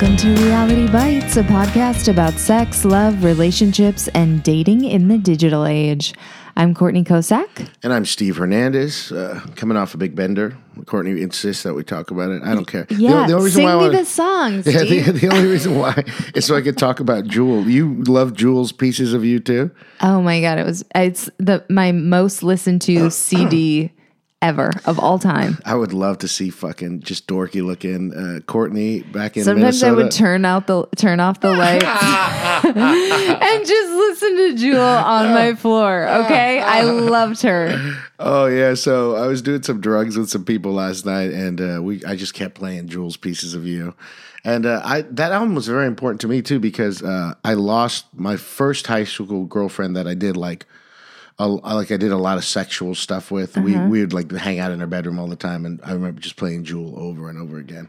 [0.00, 5.66] Welcome to Reality Bytes, a podcast about sex, love, relationships, and dating in the digital
[5.66, 6.14] age.
[6.56, 7.68] I'm Courtney Kocak.
[7.82, 10.56] And I'm Steve Hernandez, uh, coming off a big bender.
[10.86, 12.44] Courtney insists that we talk about it.
[12.44, 12.86] I don't care.
[12.90, 16.60] Yeah, sing me wanna- the song, Yeah, the, the only reason why is so I
[16.62, 17.68] could talk about Jewel.
[17.68, 19.72] You love Jewel's pieces of you too.
[20.00, 23.90] Oh my god, it was it's the my most listened to CD
[24.40, 25.58] ever of all time.
[25.64, 29.90] I would love to see fucking just dorky looking uh, Courtney back in Sometimes I
[29.90, 29.94] Minnesota.
[30.04, 31.84] would turn out the turn off the lights
[32.64, 36.08] and just listen to Jewel on my floor.
[36.08, 37.96] Okay, I loved her.
[38.18, 41.82] Oh yeah, so I was doing some drugs with some people last night, and uh,
[41.82, 43.94] we I just kept playing Jewel's "Pieces of You,"
[44.44, 48.06] and uh, I that album was very important to me too because uh, I lost
[48.14, 50.66] my first high school girlfriend that I did like.
[51.40, 53.56] A, like I did a lot of sexual stuff with.
[53.56, 53.90] We mm-hmm.
[53.90, 56.36] we would like hang out in her bedroom all the time, and I remember just
[56.36, 57.88] playing Jewel over and over again.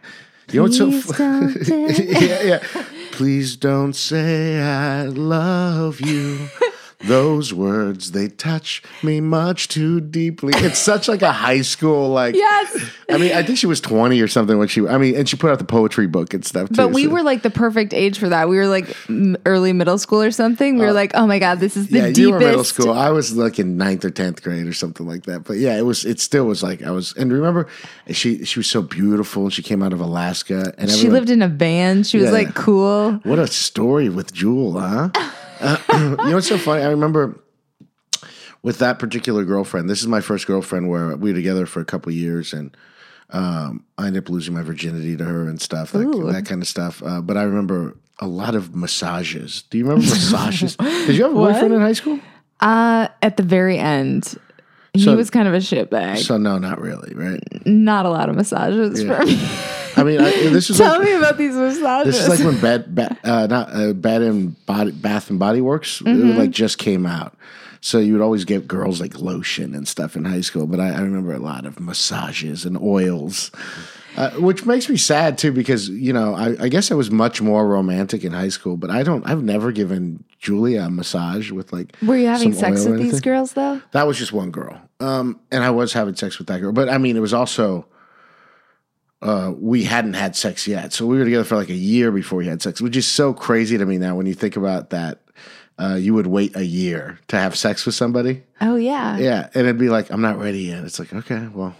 [0.52, 0.90] You know what's so?
[0.90, 1.68] Please don't
[2.22, 2.86] yeah, yeah.
[3.12, 6.48] Please don't say I love you.
[7.08, 10.52] Those words they touch me much too deeply.
[10.58, 12.36] It's such like a high school like.
[12.36, 12.92] Yes.
[13.10, 14.86] I mean, I think she was twenty or something when she.
[14.86, 16.76] I mean, and she put out the poetry book and stuff too.
[16.76, 18.50] But we so- were like the perfect age for that.
[18.50, 20.76] We were like m- early middle school or something.
[20.78, 22.20] We were uh, like, oh my god, this is the Yeah, deepest.
[22.20, 22.92] you were middle school.
[22.92, 25.46] I was like in ninth or tenth grade or something like that.
[25.46, 26.04] But yeah, it was.
[26.04, 27.14] It still was like I was.
[27.16, 27.68] And remember,
[28.12, 31.42] she she was so beautiful, and she came out of Alaska, and She lived in
[31.42, 32.04] a van.
[32.04, 32.32] She was Yeah.
[32.32, 33.14] like cool.
[33.24, 35.12] What a story with Jewel, huh?
[35.60, 36.84] Uh, you know what's so funny?
[36.84, 37.40] I remember
[38.62, 39.90] with that particular girlfriend.
[39.90, 42.76] This is my first girlfriend where we were together for a couple years, and
[43.30, 46.68] um, I ended up losing my virginity to her and stuff, like that kind of
[46.68, 47.02] stuff.
[47.04, 49.64] Uh, but I remember a lot of massages.
[49.70, 50.76] Do you remember massages?
[50.80, 52.20] Did you have a boyfriend in high school?
[52.60, 54.36] Uh, at the very end,
[54.94, 56.18] he was kind of a shitbag.
[56.18, 57.40] So no, not really, right?
[57.66, 59.20] Not a lot of massages Yeah.
[59.20, 59.36] for me.
[59.96, 62.14] I mean, I, this is Tell like, me about these massages.
[62.14, 65.62] This is like when Bad, Bad uh, not uh, Bad and Body, Bath and Body
[65.62, 66.38] Works, Mm-hmm.
[66.38, 67.36] like just came out.
[67.82, 70.68] So you would always get girls like lotion and stuff in high school.
[70.68, 73.52] But I, I remember a lot of massages and oils,
[74.18, 77.42] uh, which makes me sad too because you know I, I guess I was much
[77.42, 78.76] more romantic in high school.
[78.76, 79.26] But I don't.
[79.26, 81.96] I've never given Julia a massage with like.
[82.06, 83.82] Were you having sex with these girls though?
[83.92, 84.78] That was just one girl.
[85.00, 86.74] Um, and I was having sex with that girl.
[86.74, 87.86] But I mean, it was also,
[89.22, 90.94] uh, we hadn't had sex yet.
[90.94, 93.34] So we were together for like a year before we had sex, which is so
[93.34, 95.22] crazy to me now when you think about that.
[95.78, 98.44] Uh, you would wait a year to have sex with somebody.
[98.60, 99.18] Oh yeah.
[99.18, 99.50] Yeah.
[99.54, 100.84] And it'd be like, I'm not ready yet.
[100.84, 101.74] It's like, okay, well.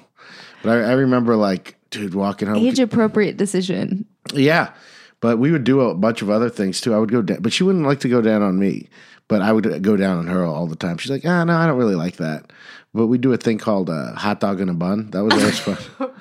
[0.64, 2.58] But I, I remember like, dude, walking home.
[2.58, 4.06] Age appropriate decision.
[4.34, 4.74] Yeah,
[5.22, 6.94] but we would do a bunch of other things too.
[6.94, 8.90] I would go down, but she wouldn't like to go down on me.
[9.28, 10.98] But I would go down on her all the time.
[10.98, 12.52] She's like, ah, no, I don't really like that.
[12.94, 15.12] But we do a thing called uh, hot dog in a bun.
[15.12, 15.78] That was always fun.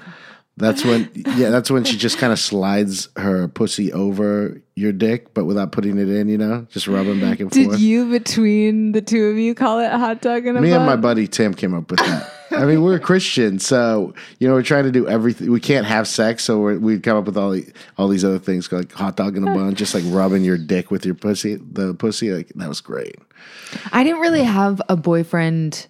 [0.58, 5.32] That's when, yeah, that's when she just kind of slides her pussy over your dick,
[5.32, 6.28] but without putting it in.
[6.28, 7.76] You know, just rubbing back and Did forth.
[7.78, 10.72] Did you between the two of you call it a hot dog and a Me
[10.72, 12.32] and my buddy Tim came up with that.
[12.50, 15.50] I mean, we're Christian, so you know we're trying to do everything.
[15.50, 18.38] We can't have sex, so we're, we come up with all the, all these other
[18.38, 21.56] things, like hot dog in a bun, just like rubbing your dick with your pussy.
[21.56, 23.16] The pussy, like that was great.
[23.92, 25.86] I didn't really have a boyfriend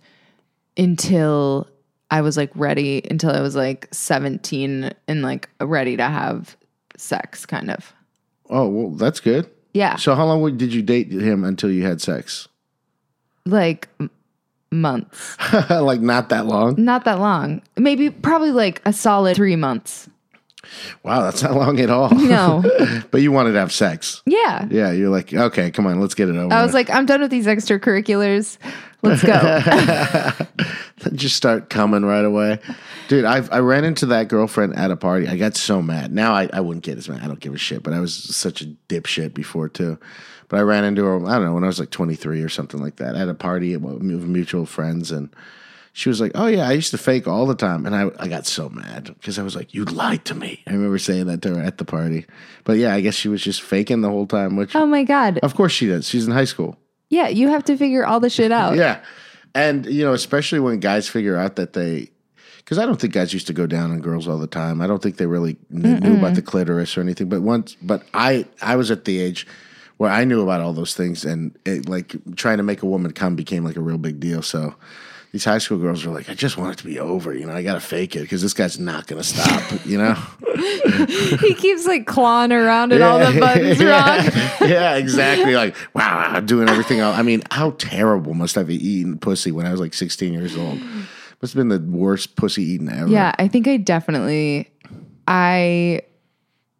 [0.76, 1.68] until
[2.10, 6.56] I was like ready, until I was like 17 and like ready to have
[6.96, 7.92] sex, kind of.
[8.50, 9.50] Oh well, that's good.
[9.74, 9.96] Yeah.
[9.96, 12.48] So how long did you date him until you had sex?
[13.44, 14.10] Like m-
[14.72, 15.36] months.
[15.70, 16.74] like not that long.
[16.78, 17.62] Not that long.
[17.76, 20.08] Maybe probably like a solid three months.
[21.02, 22.10] Wow, that's not long at all.
[22.10, 22.62] No.
[23.10, 24.22] but you wanted to have sex.
[24.26, 24.66] Yeah.
[24.70, 26.52] Yeah, you're like, okay, come on, let's get it over.
[26.52, 28.58] I was like, I'm done with these extracurriculars.
[29.02, 30.32] Let's go.
[31.18, 32.58] just start coming right away.
[33.08, 35.28] Dude, I I ran into that girlfriend at a party.
[35.28, 36.12] I got so mad.
[36.12, 37.22] Now I, I wouldn't get as mad.
[37.22, 37.82] I don't give a shit.
[37.82, 39.98] But I was such a dipshit before too.
[40.48, 41.16] But I ran into her.
[41.26, 43.76] I don't know when I was like 23 or something like that at a party
[43.76, 45.28] with mutual friends, and
[45.92, 48.28] she was like, "Oh yeah, I used to fake all the time," and I I
[48.28, 51.42] got so mad because I was like, "You lied to me." I remember saying that
[51.42, 52.24] to her at the party.
[52.64, 54.56] But yeah, I guess she was just faking the whole time.
[54.56, 55.38] Which oh my God.
[55.42, 56.08] of course she does.
[56.08, 56.76] She's in high school.
[57.10, 57.28] Yeah.
[57.28, 58.74] You have to figure all the shit out.
[58.78, 59.00] Yeah.
[59.58, 62.10] And, you know, especially when guys figure out that they,
[62.58, 64.80] because I don't think guys used to go down on girls all the time.
[64.80, 67.28] I don't think they really kn- knew about the clitoris or anything.
[67.28, 69.46] But once, but I, I was at the age
[69.96, 73.10] where I knew about all those things and it, like trying to make a woman
[73.12, 74.42] come became like a real big deal.
[74.42, 74.76] So
[75.32, 77.34] these high school girls were like, I just want it to be over.
[77.34, 79.98] You know, I got to fake it because this guy's not going to stop, you
[79.98, 80.16] know?
[81.40, 84.16] He keeps like clawing around at all the buttons yeah.
[84.16, 84.32] wrong.
[84.68, 85.54] yeah, exactly.
[85.54, 86.98] Like, wow, I'm doing everything.
[86.98, 87.16] Else.
[87.16, 90.56] I mean, how terrible must I have eaten pussy when I was like 16 years
[90.56, 90.80] old?
[91.40, 93.08] Must have been the worst pussy eaten ever.
[93.08, 93.32] Yeah.
[93.38, 94.68] I think I definitely,
[95.28, 96.00] I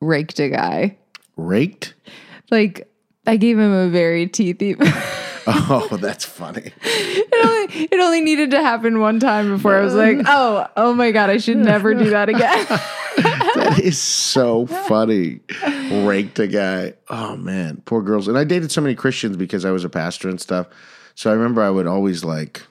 [0.00, 0.98] raked a guy.
[1.36, 1.94] Raked?
[2.50, 2.90] Like
[3.26, 4.76] I gave him a very teethy.
[5.50, 6.72] Oh, that's funny.
[6.82, 10.92] it, only, it only needed to happen one time before I was like, oh, oh
[10.92, 12.66] my god, I should never do that again.
[13.18, 15.40] That is so funny.
[15.90, 16.94] Raked a guy.
[17.08, 18.28] Oh man, poor girls.
[18.28, 20.68] And I dated so many Christians because I was a pastor and stuff.
[21.16, 22.62] So I remember I would always like,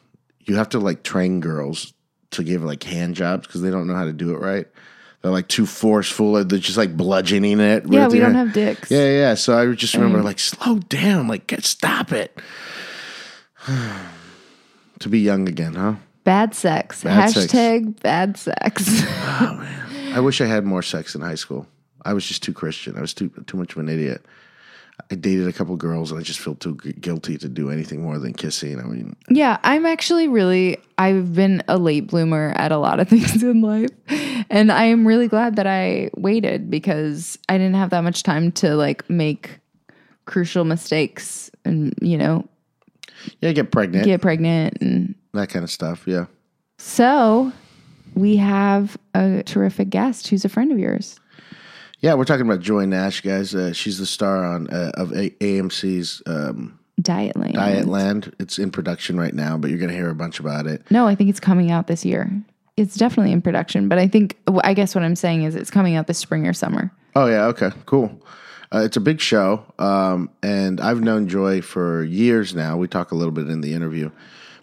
[0.45, 1.93] you have to like train girls
[2.31, 4.67] to give like hand jobs because they don't know how to do it right.
[5.21, 6.43] They're like too forceful.
[6.43, 7.85] They're just like bludgeoning it.
[7.87, 8.91] yeah, with we don't have dicks.
[8.91, 9.33] Yeah, yeah.
[9.33, 12.37] So I just remember like, slow down, like, get, stop it.
[14.99, 15.95] to be young again, huh?
[16.23, 17.03] Bad sex.
[17.03, 17.51] Bad sex.
[17.51, 19.03] Hashtag bad sex.
[19.39, 21.67] Oh man, I wish I had more sex in high school.
[22.03, 22.97] I was just too Christian.
[22.97, 24.25] I was too too much of an idiot.
[25.09, 28.01] I dated a couple girls, and I just feel too gu- guilty to do anything
[28.01, 28.79] more than kissing.
[28.79, 33.07] I mean, yeah, I'm actually really, I've been a late bloomer at a lot of
[33.09, 33.89] things in life.
[34.49, 38.51] And I am really glad that I waited because I didn't have that much time
[38.53, 39.59] to like make
[40.25, 42.47] crucial mistakes and, you know,
[43.41, 44.77] yeah, get pregnant, get pregnant.
[44.81, 46.03] And that kind of stuff.
[46.05, 46.25] Yeah,
[46.77, 47.51] so
[48.15, 51.19] we have a terrific guest who's a friend of yours.
[52.01, 52.13] Yeah.
[52.13, 53.53] We're talking about Joy Nash, guys.
[53.55, 57.53] Uh, she's the star on uh, of a- AMC's um, Dietland.
[57.53, 58.33] Dietland.
[58.39, 60.81] It's in production right now, but you're gonna hear a bunch about it.
[60.89, 62.31] No, I think it's coming out this year.
[62.75, 65.95] It's definitely in production, but I think I guess what I'm saying is it's coming
[65.95, 66.91] out this spring or summer.
[67.15, 68.21] Oh yeah, okay, cool.
[68.73, 72.75] Uh, it's a big show, um, and I've known Joy for years now.
[72.77, 74.11] We talk a little bit in the interview,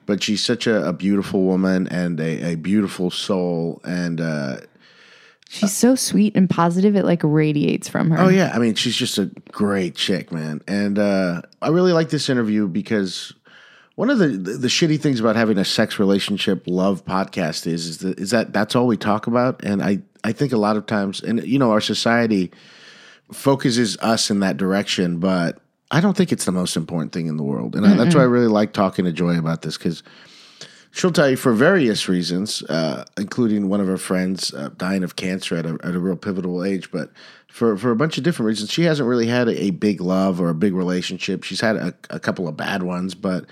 [0.05, 3.81] but she's such a, a beautiful woman and a, a beautiful soul.
[3.83, 4.59] And uh,
[5.55, 8.19] She's so sweet and positive; it like radiates from her.
[8.19, 10.61] oh yeah, I mean, she's just a great chick, man.
[10.67, 13.33] And uh, I really like this interview because
[13.95, 17.87] one of the, the the shitty things about having a sex relationship love podcast is
[17.87, 19.63] is that, is that that's all we talk about.
[19.63, 22.51] And I I think a lot of times, and you know, our society
[23.33, 25.61] focuses us in that direction, but
[25.93, 27.77] I don't think it's the most important thing in the world.
[27.77, 30.03] And I, that's why I really like talking to Joy about this because
[30.95, 35.17] she'll tell you for various reasons, uh, including one of her friends uh, dying of
[35.17, 37.11] cancer at a, at a real pivotal age, but
[37.49, 40.41] for, for a bunch of different reasons, she hasn't really had a, a big love
[40.41, 41.43] or a big relationship.
[41.45, 43.45] She's had a, a couple of bad ones, but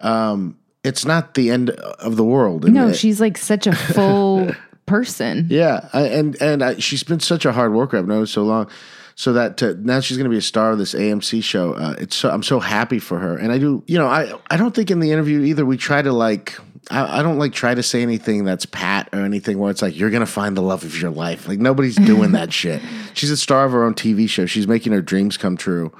[0.00, 2.70] um, it's not the end of the world.
[2.70, 4.50] No, it- she's like such a full
[4.86, 5.46] person.
[5.50, 7.96] yeah, I, and and I, she's been such a hard worker.
[7.98, 8.68] I've known her so long,
[9.14, 11.74] so that to, now she's going to be a star of this AMC show.
[11.74, 13.84] Uh, it's so I'm so happy for her, and I do.
[13.86, 16.56] You know, I I don't think in the interview either we try to like.
[16.90, 19.96] I, I don't like try to say anything that's pat or anything where it's like
[19.96, 21.48] you're gonna find the love of your life.
[21.48, 22.82] Like nobody's doing that shit.
[23.14, 24.46] She's a star of her own TV show.
[24.46, 25.92] She's making her dreams come true,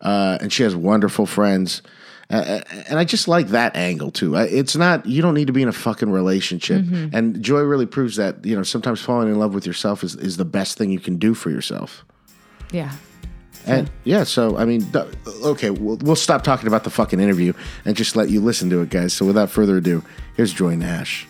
[0.00, 1.82] uh, and she has wonderful friends.
[2.28, 4.34] Uh, and I just like that angle too.
[4.34, 6.84] It's not you don't need to be in a fucking relationship.
[7.12, 10.36] And Joy really proves that you know sometimes falling in love with yourself is is
[10.36, 12.04] the best thing you can do for yourself.
[12.72, 12.92] Yeah.
[13.66, 14.86] And yeah, so I mean,
[15.42, 17.52] okay, we'll, we'll stop talking about the fucking interview
[17.84, 19.12] and just let you listen to it, guys.
[19.12, 20.04] So without further ado,
[20.36, 21.26] here's Joy Nash.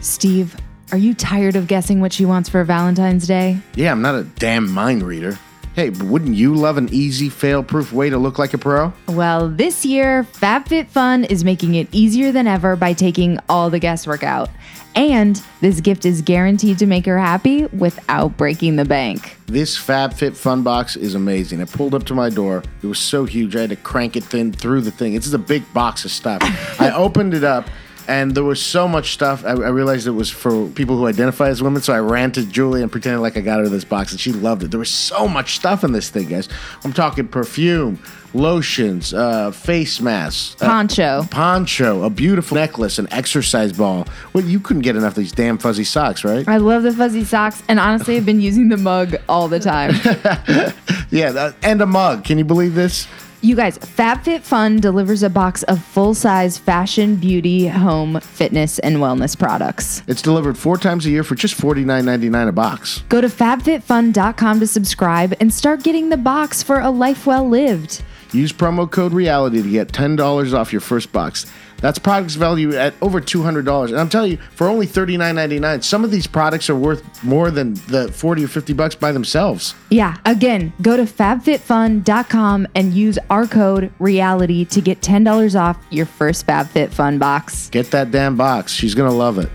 [0.00, 0.56] Steve,
[0.92, 3.58] are you tired of guessing what she wants for Valentine's Day?
[3.74, 5.38] Yeah, I'm not a damn mind reader.
[5.74, 8.92] Hey, but wouldn't you love an easy, fail-proof way to look like a pro?
[9.06, 14.24] Well, this year, FabFitFun is making it easier than ever by taking all the guesswork
[14.24, 14.50] out.
[14.94, 19.36] And this gift is guaranteed to make her happy without breaking the bank.
[19.46, 21.60] This FabFitFun Box is amazing.
[21.60, 22.62] It pulled up to my door.
[22.82, 25.14] It was so huge, I had to crank it thin through the thing.
[25.14, 26.40] It's a big box of stuff.
[26.80, 27.68] I opened it up,
[28.10, 29.44] and there was so much stuff.
[29.44, 32.44] I, I realized it was for people who identify as women, so I ran to
[32.44, 34.72] Julie and pretended like I got her this box, and she loved it.
[34.72, 36.48] There was so much stuff in this thing, guys.
[36.82, 38.02] I'm talking perfume,
[38.34, 41.22] lotions, uh, face masks, uh, Poncho.
[41.30, 44.08] poncho, a beautiful necklace, an exercise ball.
[44.32, 46.46] Well, you couldn't get enough of these damn fuzzy socks, right?
[46.48, 49.94] I love the fuzzy socks, and honestly, I've been using the mug all the time.
[51.12, 52.24] Yeah, and a mug.
[52.24, 53.08] Can you believe this?
[53.42, 59.38] You guys, FabFitFun delivers a box of full size fashion, beauty, home, fitness, and wellness
[59.38, 60.02] products.
[60.06, 63.02] It's delivered four times a year for just $49.99 a box.
[63.08, 68.02] Go to fabfitfun.com to subscribe and start getting the box for a life well lived.
[68.32, 71.50] Use promo code REALITY to get $10 off your first box.
[71.80, 73.88] That's products value at over $200.
[73.88, 77.74] And I'm telling you, for only $39.99, some of these products are worth more than
[77.88, 79.74] the 40 or 50 bucks by themselves.
[79.90, 86.06] Yeah, again, go to fabfitfun.com and use our code REALITY to get $10 off your
[86.06, 87.70] first FabFitFun box.
[87.70, 88.72] Get that damn box.
[88.72, 89.48] She's going to love it.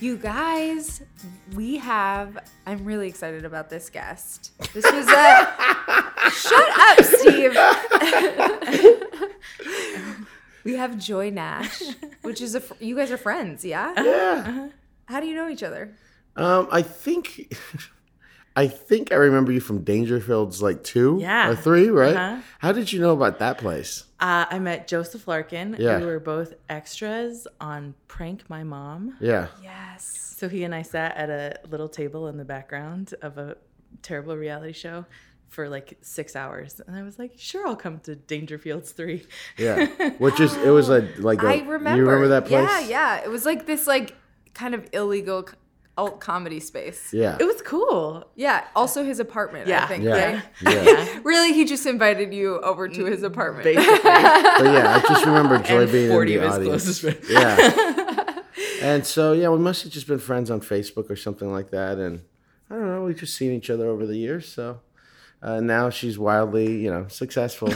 [0.00, 1.02] You guys,
[1.58, 2.38] we have.
[2.66, 4.52] I'm really excited about this guest.
[4.72, 6.30] This was a.
[6.30, 7.58] shut up, Steve.
[10.64, 11.82] we have Joy Nash
[12.22, 12.62] which is a.
[12.78, 13.92] You guys are friends, yeah?
[13.96, 14.68] Yeah.
[15.06, 15.94] How do you know each other?
[16.36, 17.52] Um, I think,
[18.58, 21.50] I think I remember you from Dangerfield's like two Yeah.
[21.50, 22.16] or three, right?
[22.16, 22.42] Uh-huh.
[22.58, 24.02] How did you know about that place?
[24.18, 25.76] Uh, I met Joseph Larkin.
[25.78, 26.00] Yeah.
[26.00, 29.16] We were both extras on Prank My Mom.
[29.20, 29.46] Yeah.
[29.62, 30.34] Yes.
[30.38, 33.56] So he and I sat at a little table in the background of a
[34.02, 35.04] terrible reality show
[35.48, 36.80] for like six hours.
[36.86, 39.24] And I was like, sure, I'll come to Dangerfields 3.
[39.56, 39.86] Yeah.
[40.18, 41.96] Which is it was a like a, I remember.
[41.96, 42.68] You remember that place?
[42.68, 43.16] Yeah, yeah.
[43.24, 44.16] It was like this like
[44.52, 45.54] kind of illegal c-
[45.98, 47.12] alt comedy space.
[47.12, 47.36] Yeah.
[47.38, 48.24] It was cool.
[48.36, 48.64] Yeah.
[48.74, 49.86] Also his apartment, I Yeah.
[49.88, 50.12] think, Yeah.
[50.32, 50.42] right?
[50.62, 51.18] Yeah.
[51.24, 53.64] Really, he just invited you over to his apartment.
[53.64, 53.98] Basically.
[53.98, 56.82] But yeah, I just remember Joy and being 40 in the of his audience.
[56.84, 57.28] closest friends.
[57.28, 58.40] Yeah.
[58.82, 61.98] and so yeah, we must have just been friends on Facebook or something like that,
[61.98, 62.22] and
[62.70, 64.46] I don't know, we've just seen each other over the years.
[64.48, 64.80] So
[65.42, 67.68] uh, now she's wildly, you know, successful.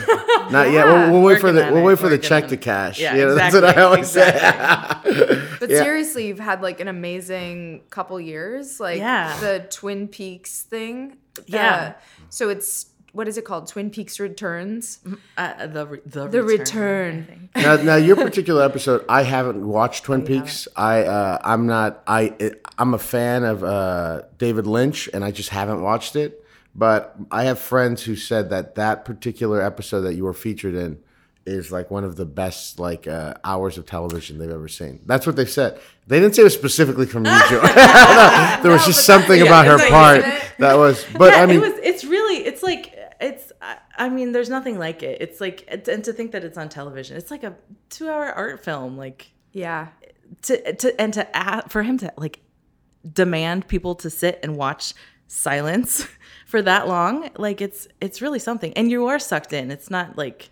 [0.50, 0.86] Not yet.
[0.86, 2.98] We'll, we'll wait for the we'll it, wait for the check on to cash.
[3.00, 5.41] Yeah, you know, that's what I exactly, always say.
[5.62, 5.84] But Yeah.
[5.84, 8.80] seriously, you've had like an amazing couple years.
[8.80, 9.38] Like Yeah.
[9.38, 11.18] the Twin Peaks thing.
[11.36, 11.92] The- Yeah.
[12.30, 13.68] So it's what is it called?
[13.68, 14.98] Twin Peaks Returns.
[15.38, 17.26] Uh, the, re- the, The return.
[17.28, 17.48] return.
[17.54, 20.66] Now, now your particular episode, I haven't watched Twin Peaks.
[20.76, 22.34] I uh, I'm not I
[22.78, 26.44] I'm a fan of uh, David Lynch, and I just haven't watched it.
[26.74, 30.98] But I have friends who said that that particular episode that you were featured in
[31.44, 35.00] is like one of the best like uh, hours of television they've ever seen.
[35.06, 35.80] That's what they said.
[36.06, 37.60] They didn't say it was specifically from you, Joe.
[38.62, 40.24] there was just something about her like- part
[40.58, 41.04] that was.
[41.18, 41.74] But yeah, I mean, it was.
[41.82, 42.44] It's really.
[42.46, 42.94] It's like.
[43.20, 43.52] It's.
[43.60, 45.20] I- I mean, there's nothing like it.
[45.20, 47.54] It's like, and to think that it's on television, it's like a
[47.90, 48.96] two-hour art film.
[48.96, 49.88] Like Yeah.
[50.42, 52.40] to to and to ask, for him to like
[53.12, 54.94] demand people to sit and watch
[55.26, 56.06] silence
[56.46, 57.30] for that long.
[57.36, 59.70] Like it's it's really something, and you are sucked in.
[59.70, 60.50] It's not like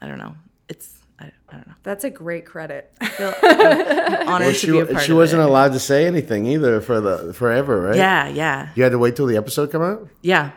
[0.00, 0.34] I don't know.
[0.68, 1.74] It's I, I don't know.
[1.82, 2.92] That's a great credit.
[3.00, 5.48] I feel I'm honored well, to she be a part she of wasn't it.
[5.48, 7.96] allowed to say anything either for the forever, right?
[7.96, 10.08] Yeah, yeah, You had to wait till the episode come out.
[10.22, 10.52] yeah.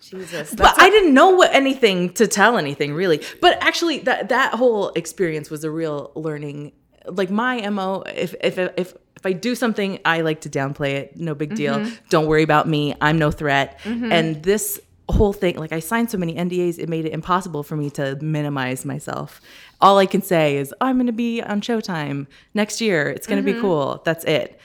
[0.00, 0.54] Jesus.
[0.54, 3.22] but I didn't know what anything to tell anything really.
[3.40, 6.72] But actually, that that whole experience was a real learning.
[7.06, 11.16] Like my mo, if if if if I do something, I like to downplay it.
[11.16, 11.76] No big deal.
[11.76, 11.94] Mm-hmm.
[12.10, 12.94] Don't worry about me.
[13.00, 13.80] I'm no threat.
[13.84, 14.12] Mm-hmm.
[14.12, 14.78] And this
[15.08, 18.16] whole thing, like I signed so many NDAs, it made it impossible for me to
[18.22, 19.40] minimize myself.
[19.80, 23.08] All I can say is I'm going to be on Showtime next year.
[23.08, 23.60] It's going to be mm-hmm.
[23.60, 24.02] cool.
[24.04, 24.58] That's it.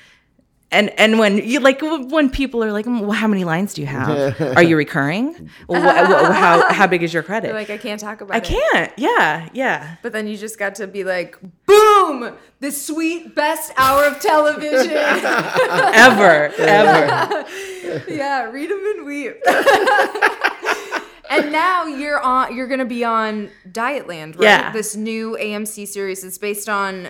[0.71, 3.81] And and when you like when people are like, "Mm, well, how many lines do
[3.81, 4.39] you have?
[4.55, 5.49] Are you recurring?
[5.67, 7.47] Well, wh- wh- how how big is your credit?
[7.47, 8.51] You're like, I can't talk about it.
[8.51, 8.59] I it.
[8.73, 8.91] can't.
[8.95, 9.95] Yeah, yeah.
[10.03, 14.91] But then you just got to be like, boom, the sweet best hour of television.
[14.95, 17.45] Ever, ever.
[18.07, 19.38] yeah, read them and weep.
[21.31, 22.55] and now you're on.
[22.55, 24.43] You're gonna be on Dietland, right?
[24.43, 24.71] Yeah.
[24.71, 26.23] This new AMC series.
[26.23, 27.09] It's based on.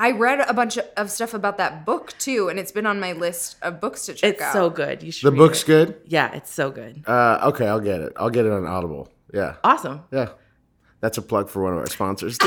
[0.00, 2.98] I read a bunch of, of stuff about that book too, and it's been on
[3.00, 4.52] my list of books to check It's out.
[4.54, 5.02] so good.
[5.02, 5.26] You should.
[5.26, 5.66] The read book's it.
[5.66, 6.00] good.
[6.06, 7.02] Yeah, it's so good.
[7.06, 8.14] Uh, okay, I'll get it.
[8.16, 9.10] I'll get it on Audible.
[9.34, 10.00] Yeah, Awesome.
[10.10, 10.30] yeah.
[11.00, 12.36] That's a plug for one of our sponsors.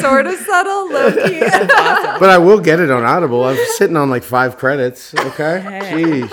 [0.00, 1.40] sort of subtle, low key.
[1.40, 3.44] but I will get it on Audible.
[3.44, 5.14] I'm sitting on like five credits.
[5.14, 5.62] Okay,
[5.92, 6.30] jeez.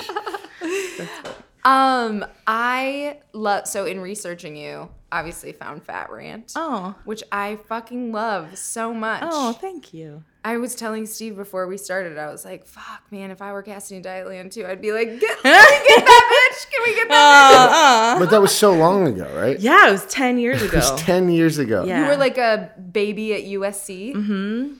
[1.63, 6.53] Um, I love so in researching you, obviously found Fat Rant.
[6.55, 6.95] Oh.
[7.05, 9.23] Which I fucking love so much.
[9.25, 10.23] Oh, thank you.
[10.43, 13.61] I was telling Steve before we started, I was like, fuck, man, if I were
[13.61, 16.71] casting Dietland too, I'd be like, get, get that bitch?
[16.71, 17.71] Can we get that bitch?
[17.71, 18.19] Uh, uh.
[18.19, 19.59] But that was so long ago, right?
[19.59, 20.97] Yeah, it was ten years It was ago.
[20.97, 21.83] ten years ago.
[21.83, 22.01] Yeah.
[22.01, 24.15] You were like a baby at USC.
[24.15, 24.73] I mm-hmm.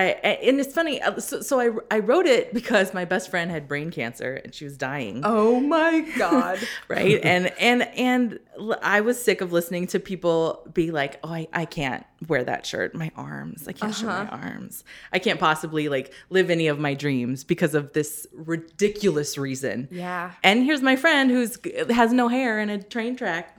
[0.00, 1.00] I- and it's funny.
[1.00, 4.54] uh, So, so I I wrote it because my best friend had brain cancer and
[4.54, 5.20] she was dying.
[5.24, 6.58] Oh my God.
[6.88, 8.38] right and and and
[8.82, 12.64] i was sick of listening to people be like oh i, I can't wear that
[12.64, 16.78] shirt my arms i can't show my arms i can't possibly like live any of
[16.78, 20.32] my dreams because of this ridiculous reason Yeah.
[20.44, 21.58] and here's my friend who's
[21.90, 23.58] has no hair and a train track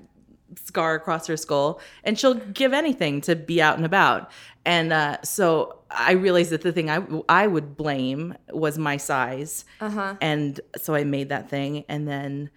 [0.63, 4.31] scar across her skull and she'll give anything to be out and about
[4.65, 9.65] and uh, so i realized that the thing I, I would blame was my size
[9.79, 10.15] Uh-huh.
[10.21, 12.49] and so i made that thing and then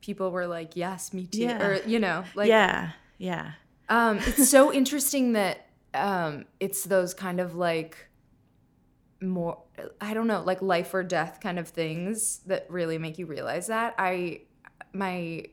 [0.00, 1.38] People were like, yes, me too.
[1.38, 1.64] Yeah.
[1.66, 3.52] Or, you know, like, yeah yeah
[3.88, 5.56] Um, it's so interesting that
[5.94, 7.96] um, it's those kind of like
[9.22, 9.62] more,
[10.00, 13.68] I don't know, like life or death kind of things that really make you realize
[13.68, 13.94] that.
[13.96, 14.42] I,
[14.92, 15.44] my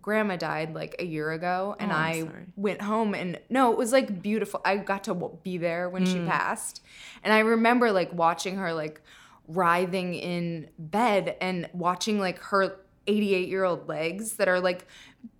[0.00, 2.46] grandma died like a year ago, and Oh, sorry.
[2.56, 4.60] went home and no, it was like beautiful.
[4.64, 6.28] I got to be there when she mm.
[6.28, 6.82] passed,
[7.22, 9.00] and I remember like watching her like
[9.48, 14.86] writhing in bed and watching like her 88 year old legs that are like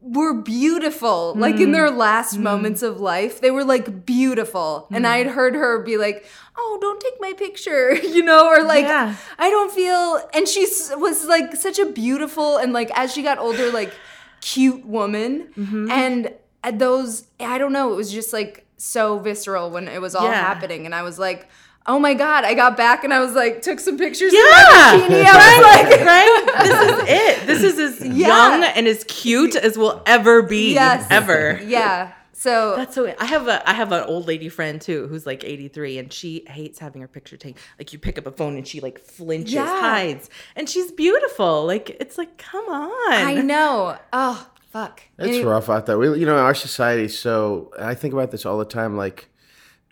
[0.01, 1.73] were beautiful like in mm.
[1.73, 2.41] their last mm.
[2.41, 3.41] moments of life.
[3.41, 4.89] They were like beautiful.
[4.91, 6.27] And i'd heard her be like
[6.57, 9.15] oh don't take my picture you know or like Yeah.
[9.39, 10.67] i don't feel and she
[10.97, 13.93] was like such a beautiful and like as she got older like
[14.41, 15.49] cute woman
[15.91, 16.33] and
[16.65, 20.25] uh, those i don't know it was just like so visceral when it was all
[20.25, 20.33] Yeah.
[20.41, 21.49] happening and i was like
[21.87, 24.41] oh my god i got back and i was like took some pictures Yeah.
[24.41, 26.63] bikini i was like right?
[26.63, 27.47] This is it.
[27.47, 28.27] This is as Yeah.
[28.29, 30.75] young and as cute as we'll ever be.
[30.75, 31.61] yes Ever.
[31.65, 33.15] yeah so That's so.
[33.19, 36.45] I have a I have an old lady friend too who's like 83 and she
[36.49, 37.61] hates having her picture taken.
[37.79, 39.67] Like you pick up a phone and she like flinches, Yeah.
[39.81, 41.67] hides, and she's beautiful.
[41.67, 43.13] Like it's like come on.
[43.13, 45.99] i know oh fuck It's Any- rough out there.
[45.99, 47.09] We, you know, our society.
[47.09, 48.97] So I think about this all the time.
[48.97, 49.29] Like,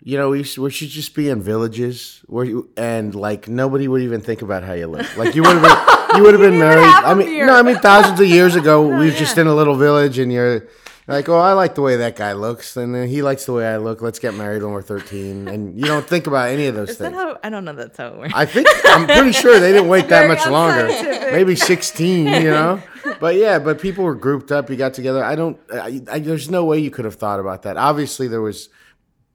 [0.01, 4.01] you know, we, we should just be in villages where you and like nobody would
[4.01, 5.05] even think about how you look.
[5.17, 5.63] Like you would have
[6.09, 6.85] been, you would have been married.
[7.05, 9.75] I mean, no, I mean thousands of years ago, we were just in a little
[9.75, 10.67] village, and you're
[11.09, 13.67] like, oh, I like the way that guy looks, and then he likes the way
[13.67, 14.01] I look.
[14.01, 16.97] Let's get married when we're thirteen, and you don't think about any of those Is
[16.99, 17.17] that things.
[17.17, 17.37] how?
[17.43, 17.73] I don't know.
[17.73, 18.33] That's how it works.
[18.35, 20.87] I think I'm pretty sure they didn't wait that Very much longer.
[21.31, 22.81] Maybe 16, you know.
[23.19, 24.69] But yeah, but people were grouped up.
[24.69, 25.23] You got together.
[25.23, 25.57] I don't.
[25.73, 27.77] I, I, there's no way you could have thought about that.
[27.77, 28.69] Obviously, there was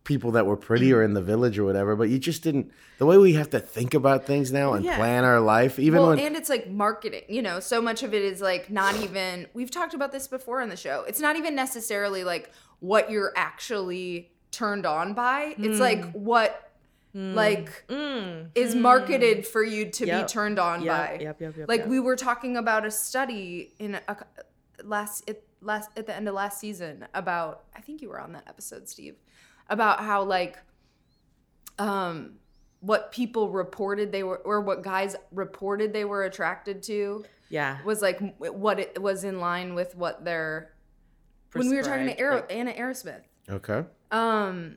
[0.04, 1.06] people that were prettier mm.
[1.06, 2.70] in the village or whatever, but you just didn't.
[2.98, 4.96] The way we have to think about things now and Yeah.
[4.96, 7.24] plan our life, even well, when and it's like marketing.
[7.28, 9.46] You know, so much of it is like not even.
[9.54, 11.04] We've talked about this before on the show.
[11.08, 15.54] It's not even necessarily like what you're actually turned on by.
[15.58, 16.24] It's like hmm.
[16.24, 16.70] what
[17.12, 17.34] hmm.
[17.34, 18.50] like Mm.
[18.54, 20.26] is marketed for you to Yep.
[20.26, 21.12] be turned on Yep, by.
[21.20, 21.88] yep, yep, yep, like yep.
[21.88, 24.16] we were talking about a study in a,
[24.84, 28.32] last it, last at the end of last season about I think you were on
[28.32, 29.16] that episode, Steve,
[29.68, 30.58] about how like
[31.78, 32.34] um
[32.80, 37.78] what people reported they were or what guys reported they were attracted to Yeah.
[37.84, 40.72] was like what it was in line with what their
[41.54, 44.76] when we were talking to Prescribed, Aero, like- Anna Aerosmith okay, um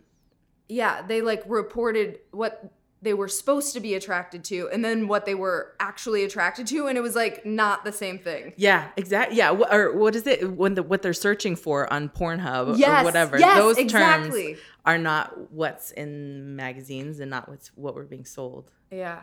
[0.70, 2.72] yeah they like reported what
[3.08, 6.88] they were supposed to be attracted to and then what they were actually attracted to
[6.88, 9.38] and it was like not the same thing Yeah, exactly.
[9.38, 13.02] Yeah, wh- or what is it when the what they're searching for on Pornhub Yes,
[13.02, 13.40] or whatever?
[13.40, 14.48] yes, Those exactly.
[14.54, 18.70] terms are not what's in magazines and not what's what we're being sold.
[18.92, 19.22] yeah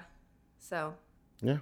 [0.58, 0.94] so
[1.42, 1.58] yeah.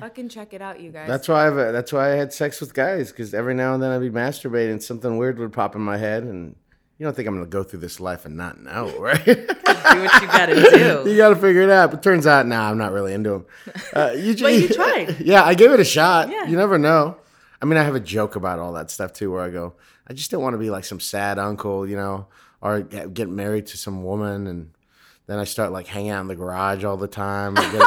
[0.00, 2.72] fucking check it out you guys That's why I've, that's why I had sex with
[2.74, 5.98] guys because every now and then I'd be masturbating, something weird would pop in my
[5.98, 6.56] head, and
[6.98, 9.24] you don't think I'm gonna go through this life and not know, right?
[9.24, 10.54] Do what you gotta
[11.04, 11.10] do.
[11.10, 11.90] you got to figure it out.
[11.90, 13.46] But turns out, nah, I'm not really into them.
[13.94, 15.20] Uh, you, But you tried.
[15.20, 16.30] Yeah, I gave it a shot.
[16.30, 16.46] Yeah.
[16.46, 17.16] You never know.
[17.60, 19.74] I mean, I have a joke about all that stuff too, where I go,
[20.06, 22.26] I just don't want to be like some sad uncle, you know,
[22.60, 24.70] or get married to some woman and
[25.26, 27.80] then I start like hanging out in the garage all the time, get, get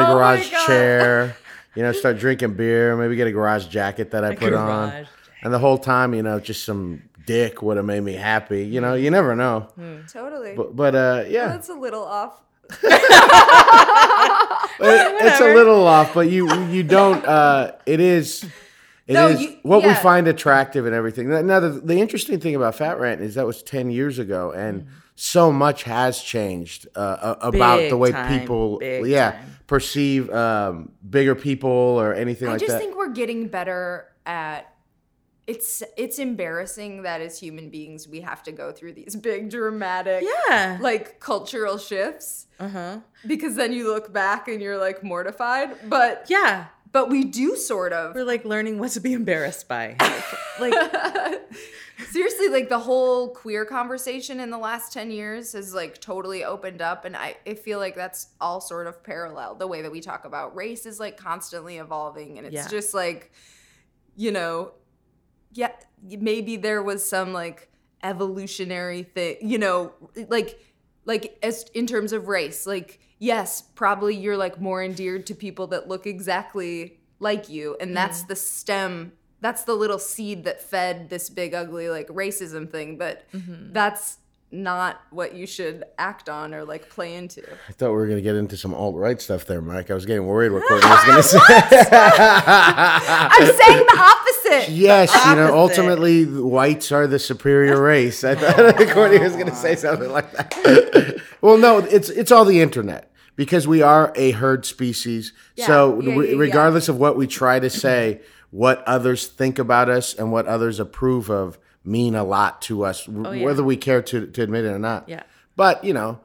[0.00, 0.66] a Oh garage God.
[0.66, 1.36] chair,
[1.74, 5.06] you know, start drinking beer, maybe get a garage jacket that I put on.
[5.42, 8.64] And the whole time, you know, just some dick would have made me happy.
[8.64, 9.68] You know, you never know.
[10.10, 11.48] totally But, but uh, yeah.
[11.48, 12.40] that's a little off
[14.78, 17.24] It- it's a little off, but you you don't.
[17.24, 18.44] Uh, it is.
[19.06, 21.28] It is No, you- what we find attractive and everything.
[21.46, 24.86] Now, the, the interesting thing about Fat Rant is that was ten years ago, and
[25.14, 29.56] so much has changed uh, uh, about Big the way time, people, big yeah, time.
[29.66, 32.64] perceive um, bigger people or anything i like that.
[32.64, 34.70] I just think we're getting better at
[35.46, 40.24] it's it's embarrassing that as human beings we have to go through these big dramatic
[40.48, 40.78] Yeah.
[40.80, 42.98] like cultural shifts Uh-huh.
[43.26, 46.66] because then you look back and you're like mortified but Yeah.
[46.92, 49.96] but we do sort of We're like learning what to be embarrassed by.
[50.60, 50.74] like
[52.10, 56.82] seriously like the whole queer conversation in the last 10 years has like totally opened
[56.82, 60.00] up and I, I feel like that's all sort of parallel the way that we
[60.00, 62.68] talk about race is like constantly evolving and it's Yeah.
[62.68, 63.32] just like
[64.16, 64.72] you know
[65.56, 65.70] yeah
[66.02, 67.70] maybe there was some like
[68.02, 69.92] evolutionary thing you know
[70.28, 70.60] like
[71.04, 75.66] like as in terms of race like yes probably you're like more endeared to people
[75.66, 78.28] that look exactly like you and that's mm-hmm.
[78.28, 83.24] the stem that's the little seed that fed this big ugly like racism thing but
[83.32, 83.72] mm-hmm.
[83.72, 84.18] that's
[84.52, 88.18] not what you should act on or like play into I thought we were going
[88.18, 89.90] to get into some alt right stuff there, Mike.
[89.90, 91.38] I was getting worried what Courtney was going to say.
[91.40, 94.35] i'm saying the opposite
[94.68, 98.24] Yes, you know, ultimately, whites are the superior race.
[98.24, 101.20] I thought Courtney was going to say something like that.
[101.40, 105.32] well, no, it's it's all the internet because we are a herd species.
[105.56, 106.38] so, yeah, re- yeah, yeah.
[106.40, 110.80] regardless of what we try to say, what others think about us and what others
[110.80, 113.44] approve of mean a lot to us, Oh, yeah.
[113.44, 115.08] whether we care to, to admit it or not.
[115.08, 115.22] Yeah.
[115.54, 116.20] But you know,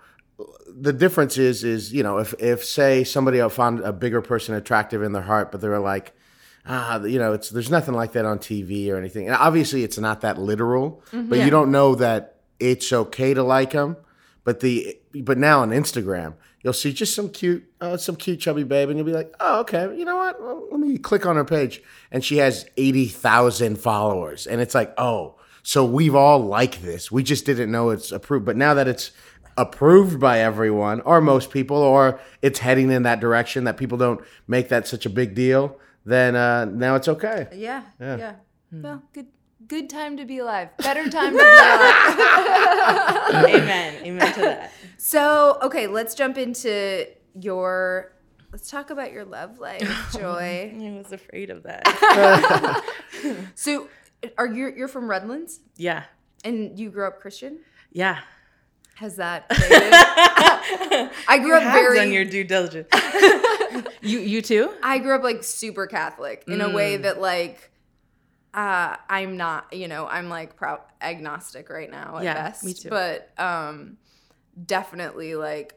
[0.67, 5.03] the difference is is you know if if say somebody found a bigger person attractive
[5.03, 6.13] in their heart, but they were like,
[6.65, 9.27] ah, you know, it's there's nothing like that on TV or anything.
[9.27, 11.29] And obviously, it's not that literal, Mm-hmm.
[11.29, 13.97] but you don't know that it's okay to like them.
[14.43, 18.63] But the but now on Instagram, you'll see just some cute, uh, some cute chubby
[18.63, 20.41] babe, and you'll be like, oh, okay, you know what?
[20.41, 24.73] Well, let me click on her page, and she has eighty thousand followers, and it's
[24.73, 27.11] like, oh, so we've all liked this.
[27.11, 29.11] We just didn't know it's approved, but now that it's
[29.57, 34.21] approved by everyone or most people, or it's heading in that direction that people don't
[34.47, 37.47] make that such a big deal, then uh, now it's okay.
[37.53, 37.83] Yeah.
[37.99, 38.17] Yeah.
[38.17, 38.33] Yeah.
[38.71, 39.27] Well, good
[39.67, 40.69] good time to be alive.
[40.77, 42.15] Better time to be alive.
[43.55, 44.05] Amen.
[44.05, 44.71] Amen to that.
[44.97, 47.07] So, okay, let's jump into
[47.39, 48.13] your
[48.51, 50.75] let's talk about your love life, Joy.
[50.77, 52.83] I was afraid of that.
[53.55, 53.87] so,
[54.37, 56.03] are you you're from Redlands yeah.
[56.43, 57.59] and you grew up Christian?
[57.91, 58.19] Yeah.
[58.95, 62.87] Has that I grew up Have very done your due diligence.
[64.01, 64.73] You you too?
[64.83, 67.03] I grew up like super Catholic in a way Mm.
[67.03, 67.71] that like
[68.53, 72.63] uh I'm not, you know, I'm like proud agnostic right now at Yeah, best.
[72.63, 72.89] me too.
[72.89, 73.97] But um
[74.65, 75.75] definitely like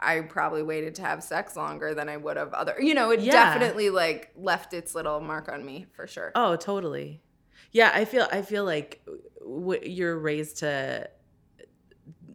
[0.00, 3.20] I probably waited to have sex longer than I would have other you know, it
[3.20, 3.32] Yeah.
[3.32, 6.32] definitely like left its little mark on me for sure.
[6.34, 7.22] Oh, totally.
[7.72, 9.06] Yeah, I feel I feel like
[9.40, 11.08] w- you're raised to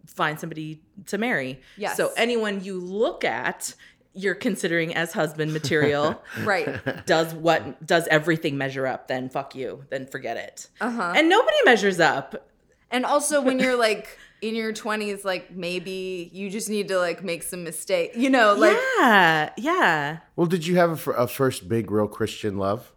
[0.06, 1.62] find somebody to marry.
[1.78, 1.98] Yes.
[1.98, 3.74] So anyone you look at,
[4.14, 6.22] you're considering as husband material.
[6.44, 7.06] Right.
[7.06, 9.08] does what does everything measure up?
[9.08, 9.86] Then fuck you.
[9.90, 10.68] Then forget it.
[10.82, 11.14] Uh-huh.
[11.16, 12.50] And nobody measures up.
[12.92, 17.24] And also when you're like in your 20s like maybe you just need to like
[17.24, 18.12] make some mistake.
[18.16, 20.18] You know, like yeah, yeah.
[20.36, 22.92] Well, did you have a, a first big real Christian love?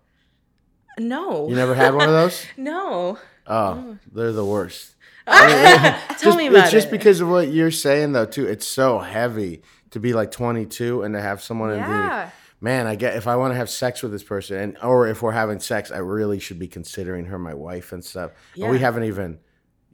[0.99, 2.45] No, You never had one of those?
[2.57, 3.19] no.
[3.47, 4.95] Oh, they're the worst.
[5.27, 8.47] Tell Just- me about it's just because of what you're saying though too.
[8.47, 9.63] It's so heavy
[9.97, 12.27] to be like 22 and to have someone and Yeah.
[12.27, 15.09] be, man, I get if I want to have sex with this person and or
[15.09, 18.33] if we're having sex, I really should be considering her my wife and stuff.
[18.55, 18.67] Yeah.
[18.67, 19.39] And we haven't even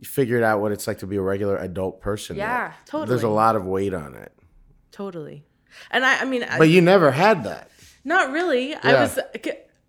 [0.02, 2.36] figured out what it's like to be a regular adult person.
[2.36, 2.74] yet.
[2.86, 3.08] totally.
[3.08, 4.32] There's a lot of weight on it.
[4.90, 5.44] totally.
[5.90, 7.70] And I, I mean, I, But you never had that.
[8.04, 8.74] Not really.
[8.74, 9.18] I was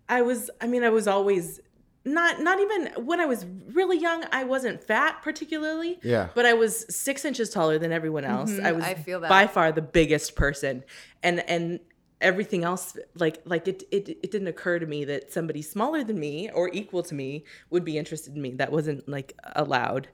[0.08, 1.60] I was I mean I was always
[2.04, 5.98] not not even when I was really young I wasn't fat particularly.
[6.02, 6.28] Yeah.
[6.34, 8.58] But I was 6 inches taller than everyone else.
[8.58, 9.00] I was Mm-hmm.
[9.00, 9.28] I feel that.
[9.28, 10.84] by far the biggest person.
[11.22, 11.80] And and
[12.20, 16.18] everything else like like it, it it didn't occur to me that somebody smaller than
[16.18, 18.50] me or equal to me would be interested in me.
[18.52, 20.08] That wasn't like allowed.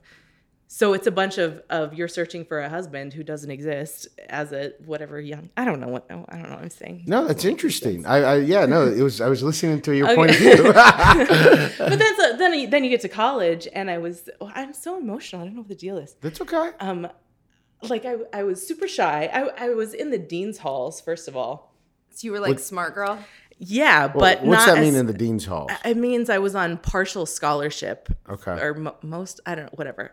[0.73, 4.53] So it's a bunch of of you're searching for a husband who doesn't exist as
[4.53, 5.49] a whatever young.
[5.57, 7.03] I don't know what I don't know what I'm saying.
[7.07, 8.05] No, that's interesting.
[8.05, 10.15] I, I yeah, no, it was I was listening to your Okay.
[10.15, 10.63] point of view.
[10.73, 14.73] but then so, then you- then you get to college and I was oh, I'm
[14.73, 15.41] so emotional.
[15.41, 16.15] I don't know what the deal is.
[16.21, 16.69] that's okay.
[16.79, 17.05] Um
[17.83, 19.29] like I I was super shy.
[19.33, 21.75] I I was in the dean's halls first of all.
[22.11, 23.19] so you were like smart girl.
[23.63, 25.69] Yeah, but What's that mean as- in the dean's hall?
[25.85, 28.51] it means I was on partial scholarship Okay.
[28.59, 30.11] or mo- most I don't know whatever.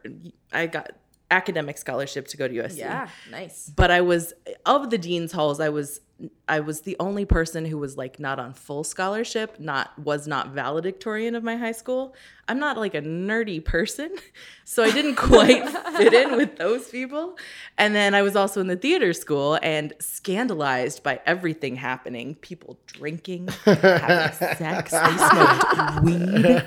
[0.52, 0.92] I got
[1.30, 2.78] academic scholarship to go to USC.
[2.78, 3.70] Yeah, nice.
[3.74, 4.32] But I was
[4.66, 5.60] of the dean's halls.
[5.60, 6.00] I was
[6.48, 9.60] I was the only person who was like not on full scholarship.
[9.60, 12.14] Not was not valedictorian of my high school.
[12.48, 14.16] I'm not like a nerdy person,
[14.64, 17.36] so I didn't quite fit in with those people.
[17.76, 22.34] And then I was also in the theater school and scandalized by everything happening.
[22.36, 24.90] People drinking, having sex.
[24.90, 26.66] They smoked weed.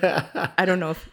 [0.58, 1.10] I don't know if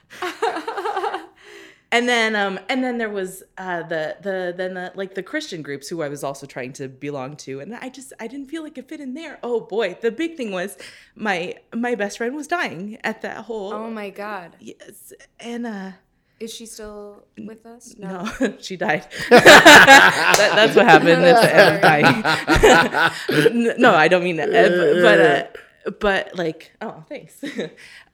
[1.91, 5.63] and then um and then there was uh the the then the like the christian
[5.63, 8.63] groups who i was also trying to belong to and i just i didn't feel
[8.63, 10.77] like it fit in there oh boy the big thing was
[11.15, 14.57] my my best friend was dying at that whole Oh my god.
[14.61, 15.93] yes and uh
[16.41, 17.97] Is she still with us?
[17.99, 18.29] no,
[18.61, 19.05] she died.
[19.31, 23.75] that, that's what happened at the end of dying.
[23.85, 24.51] No, I don't mean that.
[24.51, 24.71] But,
[25.03, 27.43] but, uh, but like, oh, thanks.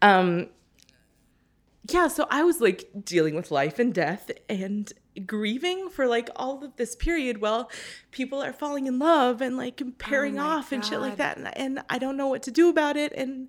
[0.00, 0.48] um,
[1.88, 4.90] yeah, so I was like dealing with life and death and
[5.27, 7.70] grieving for like all of this period while
[8.11, 11.37] people are falling in love and like oh pairing my off and shit like that.
[11.37, 13.12] And, and I don't know what to do about it.
[13.12, 13.49] And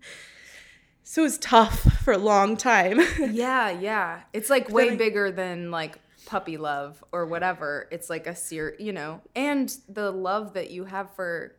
[1.03, 2.99] so it was tough for a long time.
[3.31, 4.21] Yeah, yeah.
[4.33, 7.87] It's like way I- bigger than like puppy love or whatever.
[7.91, 11.55] It's like a ser you know, and the love that you have for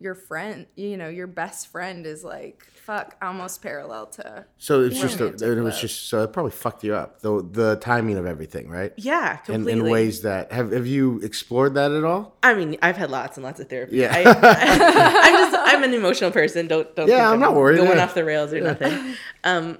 [0.00, 4.98] your friend, you know, your best friend is like fuck almost parallel to So it's
[5.00, 8.24] just a, it was just so it probably fucked you up the the timing of
[8.26, 8.92] everything, right?
[8.96, 9.72] yeah, In, completely.
[9.80, 12.36] in ways that have have you explored that at all?
[12.42, 13.96] I mean, I've had lots and lots of therapy.
[13.96, 14.12] Yeah.
[14.14, 14.20] I,
[15.28, 16.66] am just I'm an emotional person.
[16.66, 17.08] Don't don't.
[17.08, 18.04] Yeah, think I'm not worried, Going yeah.
[18.04, 19.14] off the rails or nothing.
[19.44, 19.78] Um,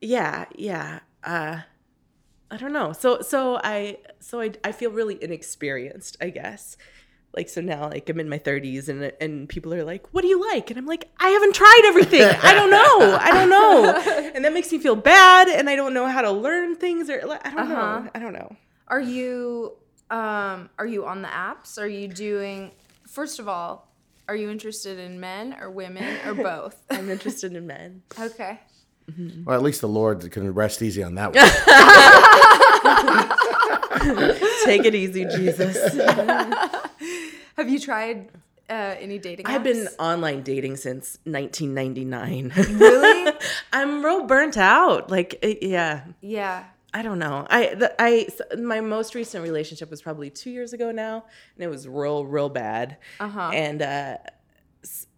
[0.00, 1.00] yeah, yeah.
[1.22, 1.60] Uh,
[2.50, 2.92] I don't know.
[2.92, 6.76] So so I so I I feel really inexperienced, I guess.
[7.36, 10.28] Like so now like I'm in my 30s and and people are like, "What do
[10.28, 12.22] you like?" And I'm like, "I haven't tried everything.
[12.22, 13.18] I don't know.
[13.20, 16.30] I don't know." And that makes me feel bad and I don't know how to
[16.30, 17.74] learn things or I don't Uh-huh.
[17.74, 18.10] know.
[18.14, 18.56] I don't know.
[18.88, 19.76] Are you
[20.10, 21.78] um are you on the apps?
[21.78, 22.72] Are you doing
[23.08, 23.88] first of all,
[24.28, 26.76] are you interested in men or women or both?
[26.90, 28.02] I'm interested in men.
[28.20, 28.60] okay.
[29.44, 31.44] Well, at least the Lord can rest easy on that one.
[34.64, 35.76] Take it easy, Jesus.
[37.56, 38.30] Have you tried
[38.68, 39.50] uh, any dating Apps?
[39.50, 42.52] I've been online dating since 1999.
[42.78, 43.32] really?
[43.72, 45.10] I'm real burnt out.
[45.10, 46.64] Like, eh, yeah, Yeah.
[46.96, 47.44] I don't know.
[47.50, 51.24] I, the, I, my most recent relationship was probably two years ago now,
[51.56, 52.98] and it was real, real bad.
[53.18, 53.50] Uh-huh.
[53.52, 54.18] And uh,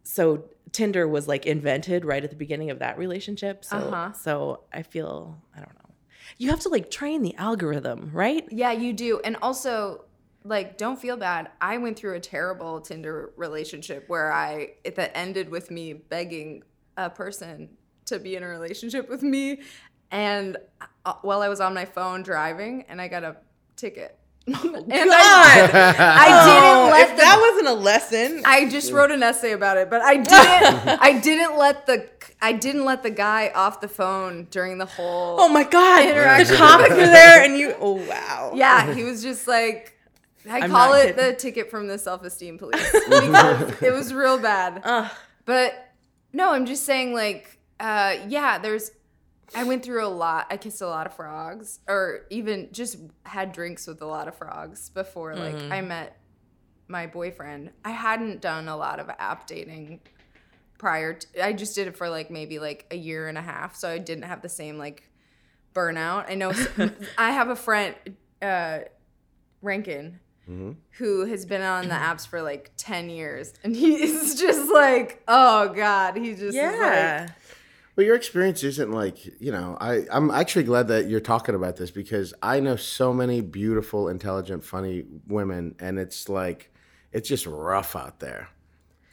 [0.03, 3.63] so Tinder was like invented right at the beginning of that relationship.
[3.63, 4.13] So, Uh-huh.
[4.15, 5.91] so I feel, I don't know.
[6.39, 8.47] You have to like train the algorithm, right?
[8.51, 9.21] Yeah, you do.
[9.23, 10.06] And also,
[10.47, 11.51] like, don't feel bad.
[11.61, 16.63] I went through a terrible Tinder relationship where I it that ended with me begging
[16.97, 17.71] a person
[18.07, 19.61] to be in a relationship with me,
[20.11, 20.57] and
[21.05, 23.37] uh, while I was on my phone driving, and I got a
[23.77, 24.19] ticket.
[24.47, 25.75] and I, God!
[25.75, 28.43] I Oh, didn't let if the that wasn't a lesson.
[28.47, 30.89] I just wrote an essay about it, but I didn't.
[31.03, 32.09] I didn't let the
[32.41, 35.41] I didn't let the guy off the phone during the whole.
[35.41, 36.07] oh my God!
[36.47, 37.75] The cops were there, and you.
[37.81, 38.53] Oh wow!
[38.55, 39.96] Yeah, he was just like.
[40.49, 41.25] I I'm call it kidding.
[41.25, 44.81] the ticket from the self esteem police because it was real bad.
[44.85, 45.11] Ugh.
[45.45, 45.75] But
[46.33, 48.91] no, I'm just saying, like, uh, yeah, there's.
[49.55, 50.47] I went through a lot.
[50.51, 54.37] I kissed a lot of frogs, or even just had drinks with a lot of
[54.37, 56.19] frogs before, like, I met
[56.89, 57.71] my boyfriend.
[57.85, 60.01] I hadn't done a lot of app dating
[60.79, 61.15] prior.
[61.15, 63.89] To, I just did it for like maybe like a year and a half, so
[63.89, 65.09] I didn't have the same like
[65.75, 66.29] burnout.
[66.31, 66.53] I know.
[67.19, 67.95] I have a friend,
[68.43, 68.81] uh,
[69.63, 70.19] Rankin,
[70.99, 75.23] who has been on the apps for like 10 years and he is just like
[75.27, 77.29] oh god he just Yeah.
[77.97, 79.79] Well, your experience isn't like you know.
[79.81, 84.09] I I'm actually glad that you're talking about this because I know so many beautiful,
[84.09, 86.71] intelligent, funny women, and it's like
[87.11, 88.51] it's just rough out there.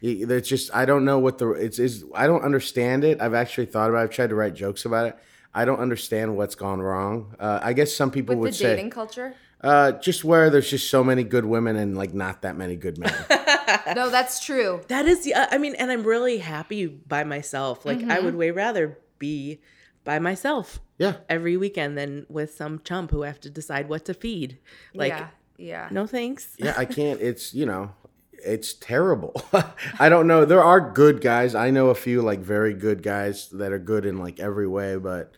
[0.02, 2.04] It's just I don't know what the it's is.
[2.14, 3.22] I don't understand it.
[3.22, 4.00] I've actually thought about.
[4.00, 4.04] it.
[4.04, 5.18] I've tried to write jokes about it.
[5.54, 7.36] I don't understand what's gone wrong.
[7.40, 10.70] Uh, I guess some people like would the say dating culture uh, just where there's
[10.70, 13.14] just so many good women and like not that many good men.
[13.96, 15.34] no that's true That is the.
[15.36, 17.86] I mean, and I'm really happy by myself.
[17.86, 19.62] Like, I would way rather be
[20.04, 21.16] by myself yeah.
[21.30, 24.60] every weekend than with some chump who I have to decide what to feed.
[24.94, 26.56] Like, yeah yeah no thanks.
[26.58, 27.22] yeah, I can't.
[27.22, 27.92] It's you know,
[28.34, 29.34] it's terrible.
[30.00, 30.46] I don't know.
[30.46, 31.56] There are good guys.
[31.56, 34.98] I know a few like very good guys that are good in like every way,
[34.98, 35.34] but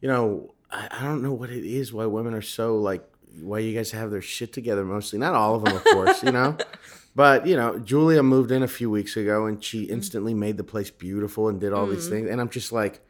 [0.00, 1.92] you know, I, I don't know what it is.
[1.92, 3.04] Why women are so like.
[3.40, 5.18] Why you guys have their shit together mostly?
[5.18, 6.22] Not all of them, of course.
[6.22, 6.56] You know.
[7.14, 10.64] But you know, Julia moved in a few weeks ago, and she instantly made the
[10.64, 12.28] place beautiful and did all these things.
[12.28, 13.00] And I'm just like,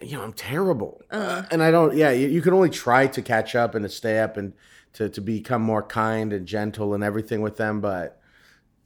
[0.00, 1.96] you know, I'm terrible, Uh, and I don't.
[1.96, 4.52] Yeah, you, you can only try to catch up and to stay up and
[4.92, 7.80] to to become more kind and gentle and everything with them.
[7.80, 8.20] But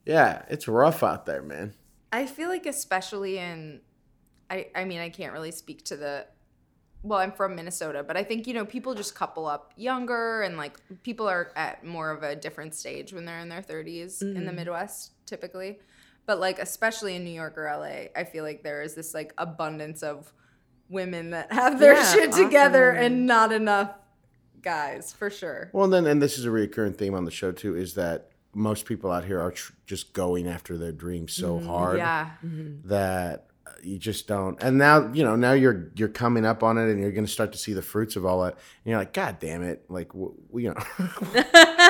[0.07, 1.75] yeah, it's rough out there, man.
[2.11, 3.81] i feel like especially in
[4.49, 6.25] i i mean i can't really speak to the
[7.05, 10.57] well i'm from minnesota but i think you know people just couple up younger and
[10.57, 14.45] like people are at more of a different stage when they're in their 30s in
[14.47, 15.79] the midwest typically.
[16.27, 17.85] But like especially in new york or la
[18.21, 20.33] i feel like there is this like abundance of
[20.89, 23.05] women that have their Yeah, shit awesome together women.
[23.05, 23.91] and not enough
[24.63, 25.69] guys for sure.
[25.75, 28.31] Well, and then, and this is a recurring theme on the show too, is that
[28.55, 32.31] most people out here are tr- just going after their dreams so hard yeah.
[32.85, 34.63] That uh, you just don't.
[34.63, 37.31] And now, you know, now you're you're coming up on it, and you're going to
[37.33, 38.53] start to see the fruits of all that.
[38.55, 39.85] And you're like, God damn it!
[39.89, 40.81] Like, w- you know,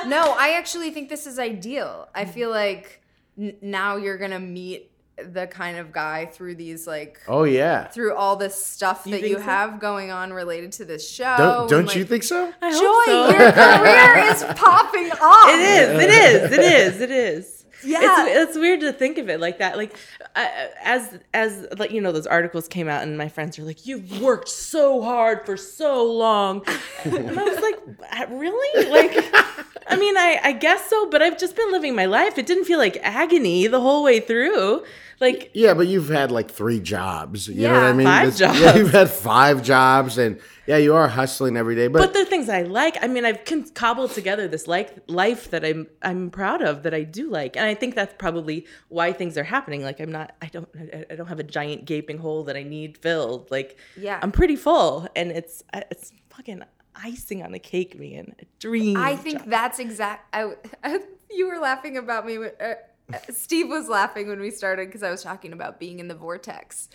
[0.06, 2.08] no, I actually think this is ideal.
[2.14, 3.02] I feel like
[3.38, 7.86] n- now you're gonna meet the kind of guy through these like oh yeah.
[7.88, 9.42] through all this stuff that you so?
[9.42, 11.36] have going on related to this show.
[11.36, 12.52] Don't don't like, you think so?
[12.60, 13.30] I Joy, hope so.
[13.30, 15.50] your career is popping off.
[15.50, 16.02] It is.
[16.02, 16.52] It is.
[16.52, 17.00] It is.
[17.00, 17.53] It is.
[17.82, 18.26] Yeah.
[18.26, 19.76] It's, it's weird to think of it like that.
[19.76, 19.96] Like,
[20.36, 23.86] I, as as like you know, those articles came out, and my friends are like,
[23.86, 26.64] "You've worked so hard for so long,"
[27.04, 27.80] and I was like,
[28.12, 28.90] "Uh, "Really?
[28.90, 29.24] Like,
[29.94, 32.38] I mean, I I guess so, but I've just been living my life.
[32.38, 34.84] It didn't feel like agony the whole way through.
[35.20, 37.46] Like, Yeah, but you've had like three jobs.
[37.48, 38.06] You know what I Yeah, mean?
[38.06, 38.78] five It's- Yeah, jobs.
[38.78, 41.86] you've had five jobs, and yeah, you are hustling every day.
[41.86, 42.96] But, but they're things I like.
[43.00, 46.92] I mean, I've con- cobbled together this like life that I'm I'm proud of that
[46.94, 49.82] I do like, and I think that's probably why things are happening.
[49.84, 52.64] Like I'm not, I don't, I- I don't have a giant gaping hole that I
[52.64, 53.50] need filled.
[53.52, 54.18] Like, Yeah.
[54.20, 56.62] I'm pretty full, and it's it's fucking
[56.96, 58.34] icing on the cake, man.
[58.40, 58.96] A dream.
[58.96, 59.50] I think job.
[59.50, 60.34] that's exact.
[60.34, 62.38] I, you were laughing about me.
[62.38, 62.74] When, uh,
[63.12, 66.14] uh, Steve was laughing when we started because I was talking about being in the
[66.14, 66.88] vortex.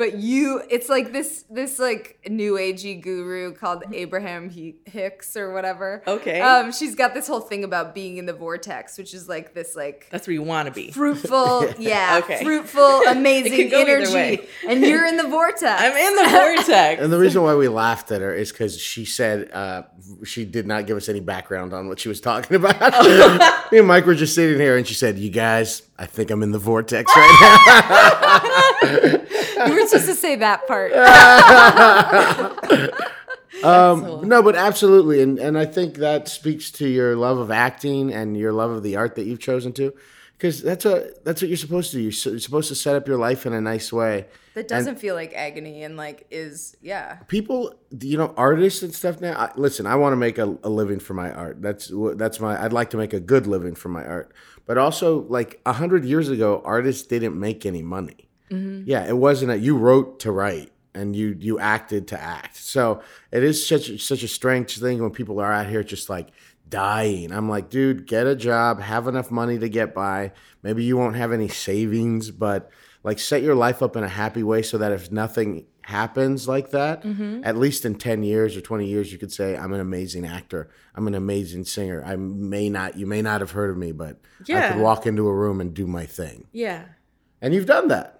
[0.00, 4.48] But you, it's like this this like new agey guru called Abraham
[4.86, 6.02] Hicks or whatever.
[6.06, 6.40] Okay.
[6.40, 9.76] Um, she's got this whole thing about being in the vortex, which is like this
[9.76, 10.90] like that's where you want to be.
[10.90, 12.42] fruitful, yeah, Okay.
[12.42, 15.62] fruitful, amazing could go either energy, and you're in the vortex.
[15.82, 17.02] I'm in the vortex.
[17.02, 19.82] And the reason why we laughed at her is because she said uh,
[20.24, 22.80] she did not give us any background on what she was talking about.
[23.70, 26.42] Me and Mike were just sitting here, and she said, "You guys, I think I'm
[26.42, 28.79] in the vortex right now."
[29.66, 30.92] you were supposed to say that part.
[33.62, 38.10] Um, no, but absolutely, and and I think that speaks to your love of acting
[38.10, 39.92] and your love of the art that you've chosen to,
[40.38, 42.04] because that's a that's what you're supposed to do.
[42.04, 44.28] You're, so- you're supposed to set up your life in a nice way.
[44.54, 47.16] that doesn't feel like agony and like is yeah.
[47.28, 50.68] people you know artists and stuff now I, listen i want to make a, a
[50.70, 53.74] living for my art that's wh- that's my i'd like to make a good living
[53.74, 54.32] for my art
[54.66, 58.82] but also like a hundred years ago artists didn't make any money Mm-hmm.
[58.86, 62.56] yeah it wasn't that you wrote to write and you you acted to act.
[62.56, 66.28] So it is such such a strange thing when people are out here just like
[66.68, 67.32] dying.
[67.32, 70.32] I'm like dude get a job have enough money to get by.
[70.62, 72.70] Maybe you won't have any savings but
[73.02, 76.70] like set your life up in a happy way so that if nothing happens like
[76.70, 77.40] that mm-hmm.
[77.42, 80.70] at least in 10 years or 20 years you could say i'm an amazing actor.
[80.94, 84.20] I'm an amazing singer i may not you may not have heard of me but
[84.48, 86.46] i could walk into a room and do my thing.
[86.52, 86.84] Yeah.
[87.40, 88.19] and you've done that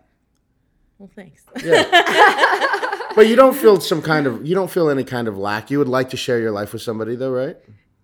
[1.00, 1.42] Well, thanks.
[3.16, 5.78] but you don't feel some kind of you don't feel any kind of lack you
[5.78, 7.56] would like to share your life with somebody though right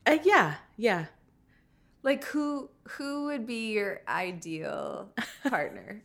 [0.07, 0.55] Uh, yeah.
[0.79, 1.05] Yeah.
[2.03, 5.11] Like who who would be your ideal
[5.47, 6.03] partner?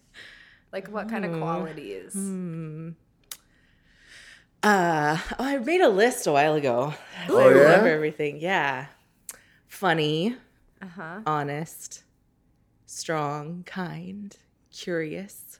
[0.73, 2.13] like what kind of qualities?
[4.63, 6.93] Uh, oh, I made a list a while ago.
[7.29, 7.77] Oh, I yeah?
[7.77, 8.39] love everything.
[8.39, 8.87] Yeah.
[9.67, 10.35] Funny,
[10.81, 11.21] Uh-huh.
[11.25, 12.03] honest,
[12.85, 14.35] strong, kind,
[14.71, 15.59] curious.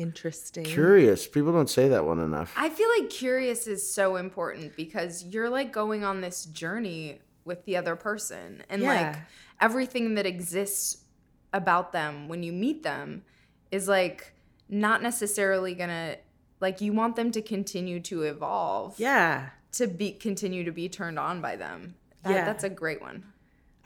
[0.00, 0.06] Yes.
[0.08, 0.64] Interesting.
[0.64, 5.24] curious people don't say that one enough I feel like curious is so important because
[5.24, 9.16] you're like going on this journey with the other person and like
[9.60, 11.04] everything that exists
[11.52, 13.22] about them when you meet them
[13.70, 14.32] is like
[14.68, 16.16] not necessarily going to
[16.60, 18.94] like you want them to continue to evolve.
[18.98, 19.50] yeah.
[19.74, 21.94] To be continue to be turned on by them.
[22.24, 22.44] That, Yeah.
[22.44, 23.24] That's a great one.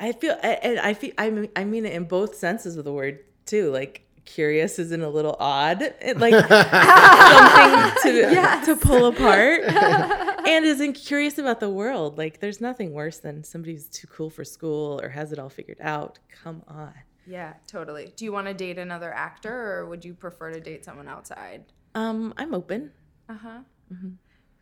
[0.00, 2.84] I feel, I- and I feel, I mean, I mean it in both senses of
[2.84, 3.70] the word too.
[3.70, 9.62] Like curious isn't a little odd, It, like something to to pull apart,
[10.46, 12.18] and isn't curious about the world.
[12.18, 15.48] Like there's nothing worse than somebody who's too cool for school or has it all
[15.50, 16.18] figured out.
[16.42, 16.92] Come on.
[17.26, 18.12] Yeah, totally.
[18.16, 21.64] Do you want to date another actor or would you prefer to date someone outside?
[21.94, 22.90] Um, I'm open.
[23.28, 23.58] Uh huh.
[23.92, 24.08] Mm-hmm.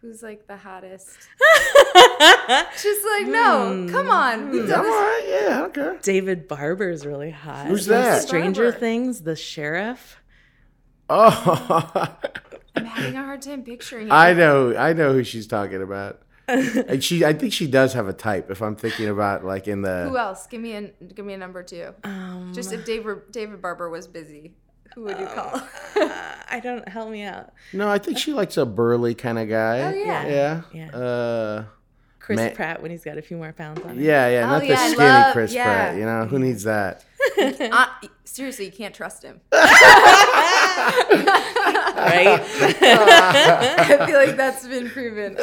[0.03, 1.07] Who's like the hottest?
[2.83, 4.51] Just like no, come on.
[4.51, 4.93] We've done all this.
[4.93, 7.67] right yeah okay David Harbour is really hot.
[7.69, 8.23] Who's From that?
[8.23, 8.79] Stranger Harbour.
[8.81, 10.21] Things, the sheriff.
[11.09, 12.17] oh
[12.77, 14.13] I'm having a hard time picturing it.
[14.13, 16.23] I know, I know who she's talking about.
[16.49, 18.51] and she, I think she does have a type.
[18.51, 20.49] If I'm thinking about like in the Who else?
[20.49, 21.95] Give me a give me a number two.
[22.03, 24.55] Um, Just if David David Harbour was busy,
[24.95, 25.55] who would you call?
[25.55, 25.63] uh,
[26.51, 27.53] I don't help me out.
[27.73, 29.81] no, I think she likes a burly kind of guy.
[29.83, 30.27] Oh, yeah.
[30.27, 30.91] yeah, Yeah.
[30.97, 31.65] Uh,
[32.19, 34.01] Chris Ma- Pratt when he's got a few more pounds on him.
[34.01, 35.65] yeah, yeah, Oh, not yeah, the I skinny love- Chris yeah.
[35.65, 35.97] Pratt.
[35.97, 37.05] You know who needs that?
[37.41, 37.87] uh,
[38.25, 39.41] seriously, you can't trust him.
[41.95, 42.41] Right?
[42.43, 45.37] I feel like that's been proven.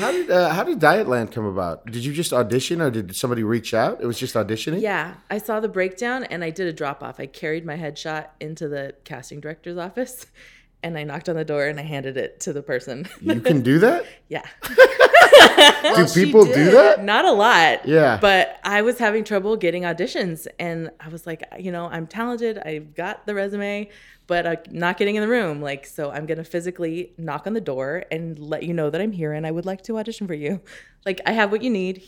[0.00, 1.86] How did uh, how did Dietland come about?
[1.86, 4.00] Did you just audition or did somebody reach out?
[4.00, 4.80] It was just auditioning.
[4.80, 5.14] yeah.
[5.30, 7.20] I saw the breakdown and I did a drop off.
[7.20, 10.26] I carried my headshot into the casting director's office
[10.82, 13.06] and I knocked on the door and I handed it to the person.
[13.20, 14.04] You can do that.
[14.28, 14.46] yeah.
[15.96, 17.02] do people do that?
[17.02, 17.86] Not a lot.
[17.86, 18.18] Yeah.
[18.20, 20.46] But I was having trouble getting auditions.
[20.58, 22.58] And I was like, you know, I'm talented.
[22.58, 23.90] I've got the resume,
[24.26, 25.60] but I'm not getting in the room.
[25.60, 29.00] Like, so I'm going to physically knock on the door and let you know that
[29.00, 30.60] I'm here and I would like to audition for you.
[31.04, 32.02] Like, I have what you need.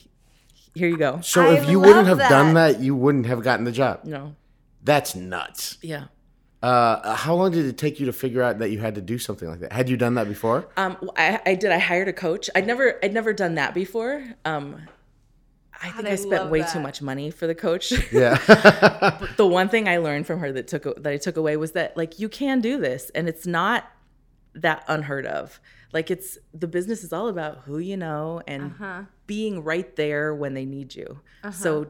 [0.75, 1.21] Here you go.
[1.21, 2.79] So I if you wouldn't love have done that.
[2.79, 4.05] that, you wouldn't have gotten the job.
[4.05, 4.37] No.
[4.83, 5.79] That's nuts.
[5.83, 6.07] Yeah.
[6.63, 9.19] Uh, how long did it take you to figure out that you had to do
[9.19, 9.73] something like that?
[9.73, 10.69] Had you done that before?
[10.77, 11.73] Um, I, I did.
[11.73, 12.49] I hired a coach.
[12.55, 14.25] I'd never, I'd never done that before.
[14.45, 14.81] Um,
[15.83, 16.73] I think I I spent way that.
[16.73, 17.93] too much money for the coach.
[18.13, 18.37] Yeah.
[19.37, 21.97] the one thing I learned from her that took that I took away was that
[21.97, 23.91] like you can do this, and it's not
[24.55, 25.59] that unheard of.
[25.93, 29.03] Like it's the business is all about who you know and Uh-huh.
[29.27, 31.19] being right there when they need you.
[31.51, 31.87] So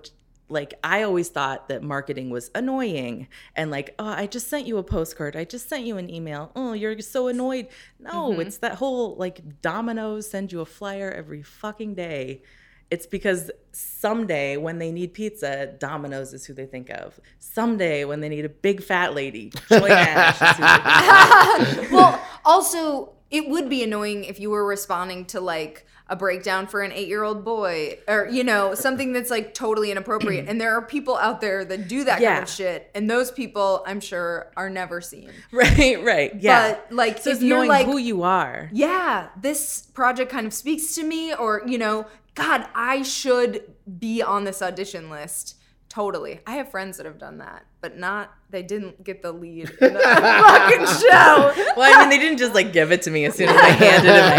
[0.52, 4.78] like I always thought that marketing was annoying and like, oh, I just sent you
[4.78, 5.36] a postcard.
[5.36, 6.52] I just sent you an email.
[6.54, 7.68] Oh, you're so annoyed.
[7.98, 8.42] No, mm-hmm.
[8.42, 12.42] it's that whole like Domino's send you a flyer every fucking day.
[12.90, 17.18] It's because someday when they need pizza, Domino's is who they think of.
[17.38, 21.92] Someday when they need a big fat lady, Joy Nash is who they think of.
[21.92, 26.82] well, also, it would be annoying if you were responding to like a breakdown for
[26.82, 30.46] an eight year old boy or, you know, something that's like totally inappropriate.
[30.46, 32.34] and there are people out there that do that Yeah.
[32.34, 32.90] kind of shit.
[32.94, 35.30] And those people, I'm sure, are never seen.
[35.52, 36.34] Right, right.
[36.38, 36.74] Yeah.
[36.74, 38.68] But like, so if knowing like, who you are.
[38.74, 43.62] yeah, this project kind of speaks to me, or, you know, God, I should
[43.98, 45.56] be on this audition list.
[45.92, 46.40] Totally.
[46.46, 49.94] I have friends that have done that, but not, they didn't get the lead in
[49.94, 51.52] a fucking show.
[51.76, 53.68] Well, I mean, they didn't just like give it to me as soon as I
[53.68, 54.36] handed in my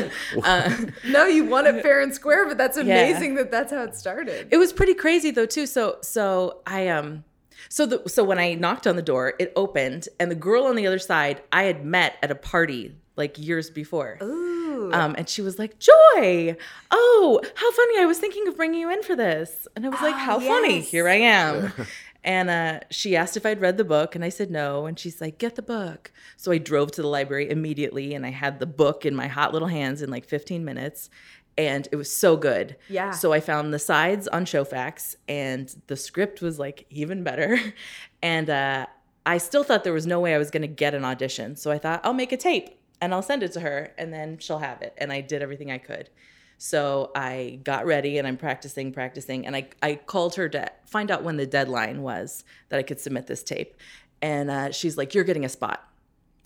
[0.00, 1.04] headshot.
[1.04, 2.84] No, you won it fair and square, but that's Yeah.
[2.84, 4.48] amazing that that's how it started.
[4.50, 5.66] it was pretty crazy though too.
[5.66, 7.24] So so I um
[7.68, 10.76] so the so when I knocked on the door, it opened, and the girl on
[10.76, 14.18] the other side I had met at a party like years before.
[14.22, 14.57] Ooh.
[14.92, 16.56] Um, and she was like, Joy,
[16.90, 18.00] oh, how funny.
[18.00, 19.66] I was thinking of bringing you in for this.
[19.74, 20.80] And I was like, Ah, how funny.
[20.80, 21.72] Here I am.
[22.24, 24.86] and uh, she asked if I'd read the book, and I said no.
[24.86, 26.10] And she's like, get the book.
[26.36, 29.52] So I drove to the library immediately, and I had the book in my hot
[29.52, 31.10] little hands in like 15 minutes.
[31.56, 32.76] And it was so good.
[32.88, 33.10] Yeah.
[33.10, 37.58] So I found the sides on Showfax, and the script was like even better.
[38.20, 38.86] And uh,
[39.24, 41.54] I still thought there was no way I was going to get an audition.
[41.54, 44.38] So I thought, I'll make a tape and I'll send it to her and then
[44.38, 44.94] she'll have it.
[44.98, 46.10] And I did everything I could.
[46.58, 49.46] So I got ready and I'm practicing, practicing.
[49.46, 53.00] And I, I called her to find out when the deadline was that I could
[53.00, 53.76] submit this tape.
[54.20, 55.88] And uh, she's like, You're getting a spot.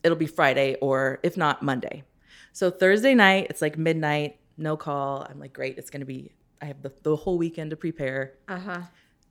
[0.05, 2.05] It'll be Friday or if not, Monday.
[2.53, 5.26] So Thursday night, it's like midnight, no call.
[5.28, 8.34] I'm like, Great, it's going to be, I have the, the whole weekend to prepare.
[8.46, 8.80] Uh huh.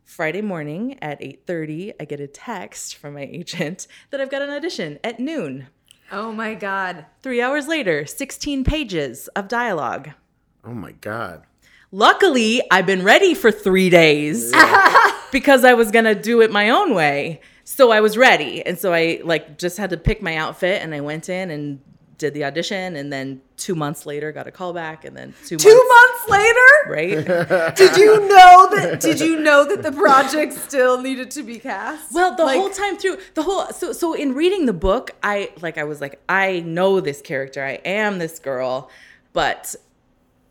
[0.04, 4.50] Friday morning at 8:30, I get a text from my agent that I've got an
[4.50, 5.68] audition at noon.
[6.12, 7.06] Oh my God.
[7.24, 10.12] 3 hours later, 16 pages of dialogue.
[10.64, 11.44] Oh my god.
[11.92, 14.52] Luckily, I've been ready for 3 days
[15.32, 17.42] because I was going to do it my own way.
[17.64, 18.66] So I was ready.
[18.66, 21.80] And so I like just had to pick my outfit and I went in and
[22.22, 25.58] did the audition and then 2 months later got a call back and then 2
[25.58, 26.72] Two months months later?
[26.88, 27.76] right?
[27.76, 29.00] Did you know that?
[29.00, 32.14] Did you know that the project still needed to be cast?
[32.14, 35.52] Well, the Like- whole time through, the whole so so in reading the book, I
[35.62, 38.90] like I was like, I know this character, I am this girl,
[39.34, 39.76] but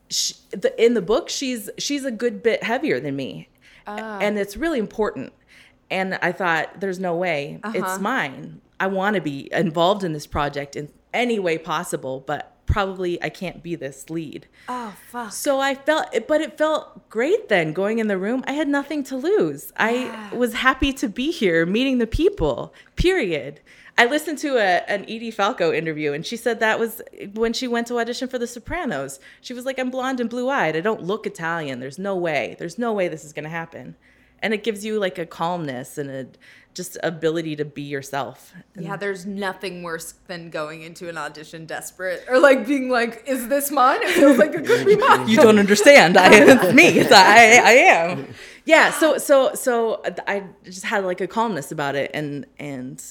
[0.09, 3.49] she, the, in the book, she's she's a good bit heavier than me,
[3.87, 4.19] ah.
[4.21, 5.33] and it's really important.
[5.91, 7.99] And I thought, there's no way it's uh-huh.
[7.99, 8.61] mine.
[8.79, 13.29] I want to be involved in this project in any way possible, but probably I
[13.29, 14.47] can't be this lead.
[14.69, 15.33] Oh fuck.
[15.33, 18.45] So I felt, but it felt great then going in the room.
[18.47, 19.73] I had nothing to lose.
[19.77, 23.61] I was happy to be here, meeting the people, period.
[23.99, 27.03] I listened to a, an Edie Falco interview, and she said that was
[27.35, 29.21] when she went to audition for The Sopranos.
[29.43, 30.75] She was like, I'm blonde and blue eyed.
[30.75, 31.81] I don't look Italian.
[31.81, 32.57] There's no way.
[32.59, 33.97] There's no way this is going to happen.
[34.43, 36.27] And it gives you like a calmness and a
[36.75, 38.55] just ability to be yourself.
[38.79, 43.49] Yeah, there's nothing worse than going into an audition desperate or like being like, "Is
[43.49, 45.29] this mine?" It feels like it could be mine.
[45.29, 46.17] you don't understand.
[46.17, 46.89] I, it's me.
[47.01, 48.35] It's, I, I am.
[48.65, 48.91] Yeah.
[48.93, 53.03] So, so, so I just had like a calmness about it, and and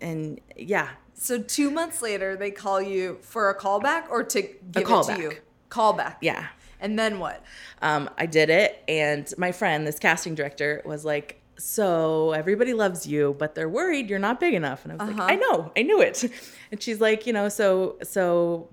[0.00, 4.54] and yeah, So two months later, they call you for a callback or to give
[4.76, 5.16] it callback.
[5.16, 5.32] to you.
[5.70, 6.16] Callback.
[6.22, 6.46] yeah.
[6.80, 7.42] And then what?
[7.82, 13.06] Um, I did it, and my friend, this casting director, was like, "So everybody loves
[13.06, 15.82] you, but they're worried you're not big enough." And I was like, "I know, I
[15.82, 16.24] knew it."
[16.70, 18.68] And she's like, "You know, so so."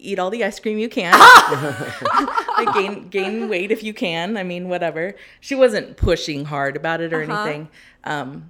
[0.00, 1.12] Eat all the ice cream you can.
[2.56, 4.36] like gain gain weight if you can.
[4.36, 5.16] I mean, whatever.
[5.40, 7.68] She wasn't pushing hard about it or anything.
[8.04, 8.48] Um,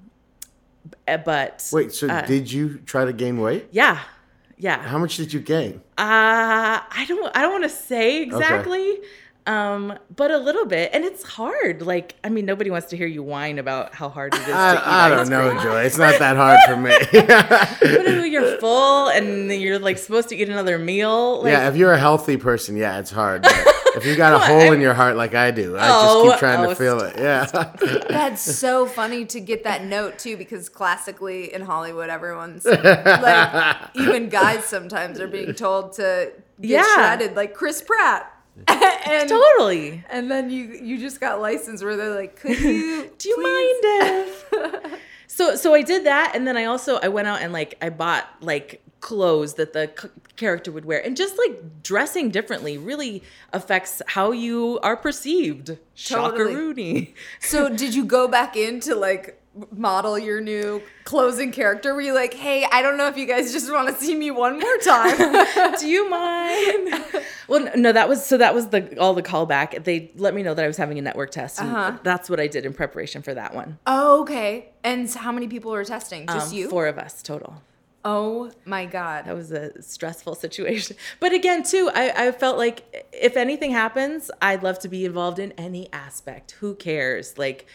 [1.07, 3.69] but Wait, so uh, did you try to gain weight?
[3.71, 4.01] yeah,
[4.59, 4.83] yeah.
[4.83, 5.81] How much did you gain?
[5.97, 8.99] Uh, I don't I don't want to say exactly.
[9.49, 11.81] Um, but a little bit, and it's hard.
[11.81, 14.51] Like, I mean, nobody wants to hear you whine about how hard it is to
[14.51, 14.55] eat.
[14.55, 15.63] I, I don't know, cream.
[15.63, 15.81] Joy.
[15.85, 16.95] It's not that hard for me.
[18.19, 21.43] But you're full and then you're like supposed to eat another meal.
[21.43, 23.41] Like, yeah, if you're a healthy person, yeah, it's hard.
[23.43, 23.55] But
[23.97, 24.75] if you got a Come hole on.
[24.75, 27.17] in your heart like I do, I Oh, just keep trying oh, to feel it.
[27.17, 27.47] Yeah.
[28.11, 34.29] That's so funny to get that note too, because classically in Hollywood, everyone's like, even
[34.29, 36.95] guys sometimes are being told to get Yeah.
[36.95, 38.31] shredded, like Chris Pratt.
[38.69, 40.05] and totally.
[40.11, 43.85] and then you you just got licensed where they're like, could you Do you please-
[43.85, 45.01] mind if?
[45.27, 47.91] so so I did that, and then I also I went out and like I
[47.91, 53.23] bought like clothes that the c- character would wear, and just like dressing differently really
[53.53, 55.79] affects how you are perceived.
[56.05, 57.15] Totally.
[57.41, 59.38] So did you go back into like
[59.73, 61.95] model your new closing character?
[61.95, 64.31] Were you like, hey, I don't know if you guys just want to see me
[64.31, 65.77] one more time?
[65.81, 67.05] Do you mind?
[67.49, 69.85] well, no, that was so that was the all the callback.
[69.85, 71.99] They let me know that I was having a network test, and Uh-huh.
[72.03, 73.79] that's what I did in preparation for that one.
[73.87, 74.71] oh, okay.
[74.85, 76.27] And how many people were testing?
[76.27, 76.69] Just Um, you?
[76.71, 77.63] four of us total.
[78.05, 79.25] oh my god.
[79.27, 80.97] That was a stressful situation.
[81.21, 85.39] But again, too, I, I felt like if anything happens, I'd love to be involved
[85.41, 86.53] in any aspect.
[86.61, 87.37] Who cares?
[87.37, 87.67] Like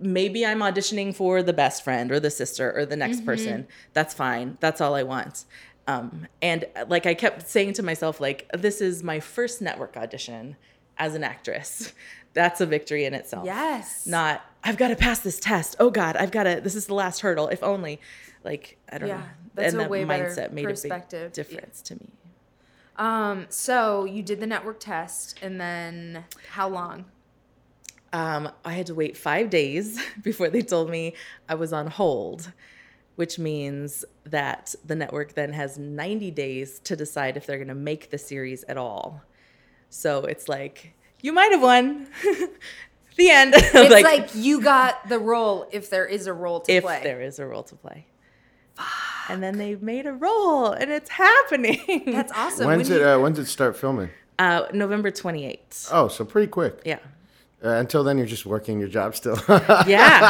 [0.00, 3.66] maybe I'm auditioning for the best friend or the sister or the next person.
[3.92, 4.56] That's fine.
[4.60, 5.44] That's all I want.
[5.86, 10.56] Um, and like I kept saying to myself, like, this is my first network audition
[10.98, 11.92] as an actress.
[12.32, 13.44] That's a victory in itself.
[13.44, 14.06] Yes.
[14.06, 15.74] Not, I've got to pass this test.
[15.80, 17.48] Oh God, I've got to, this is the last hurdle.
[17.48, 18.00] If only,
[18.44, 19.22] like, I don't Yeah, know.
[19.56, 21.32] that's and a that way mindset made a perspective.
[21.32, 22.10] big difference to me.
[22.96, 27.06] Um, so you did the network test and then how long?
[28.12, 31.14] Um, I had to wait five days before they told me
[31.48, 32.50] I was on hold,
[33.16, 37.74] which means that the network then has 90 days to decide if they're going to
[37.74, 39.22] make the series at all.
[39.90, 42.08] So it's like, you might have won.
[43.16, 43.54] the end.
[43.56, 46.96] It's like, you got the role if there is a role to if play.
[46.98, 48.06] If there is a role to play.
[49.28, 52.02] And then they've made a role and it's happening.
[52.06, 52.66] That's awesome.
[52.66, 53.02] When's When it?
[53.02, 54.10] you- Uh, when's it start filming?
[54.38, 55.88] uh, November 28th.
[55.92, 56.80] Oh, so pretty quick.
[56.84, 56.98] Yeah.
[57.62, 59.36] Uh, until then, you're just working your job still.
[59.86, 60.20] Yeah.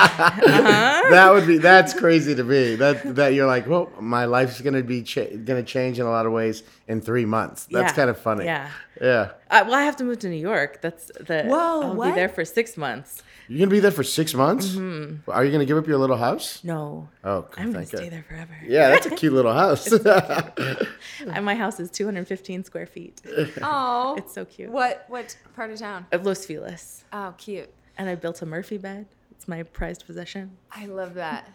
[1.10, 2.74] that would be that's crazy to me.
[2.76, 6.26] That that you're like, well, my life's gonna be cha- gonna change in a lot
[6.26, 7.66] of ways in three months.
[7.70, 7.96] That's Yeah.
[7.96, 8.44] kind of funny.
[8.46, 8.68] Yeah.
[9.00, 9.30] Yeah.
[9.50, 10.80] Uh, well, I have to move to New York.
[10.82, 11.44] That's the.
[11.44, 12.08] Whoa, I'll what?
[12.10, 13.22] be there for six months.
[13.48, 14.76] You're gonna be there for six months.
[14.76, 16.62] Are you gonna give up your little house?
[16.62, 18.12] No, Oh, I'm gonna stay God.
[18.12, 18.56] there forever.
[18.64, 19.90] Yeah, that's a cute little house.
[21.34, 23.20] And my house is 215 square feet.
[23.62, 24.70] Oh, It's so cute.
[24.70, 26.06] What what part of town?
[26.12, 27.70] Of Los Feliz, Oh, cute.
[27.98, 29.06] and I built a Murphy bed.
[29.32, 30.56] It's my prized possession.
[30.70, 31.48] I love that.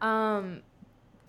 [0.00, 0.62] Um,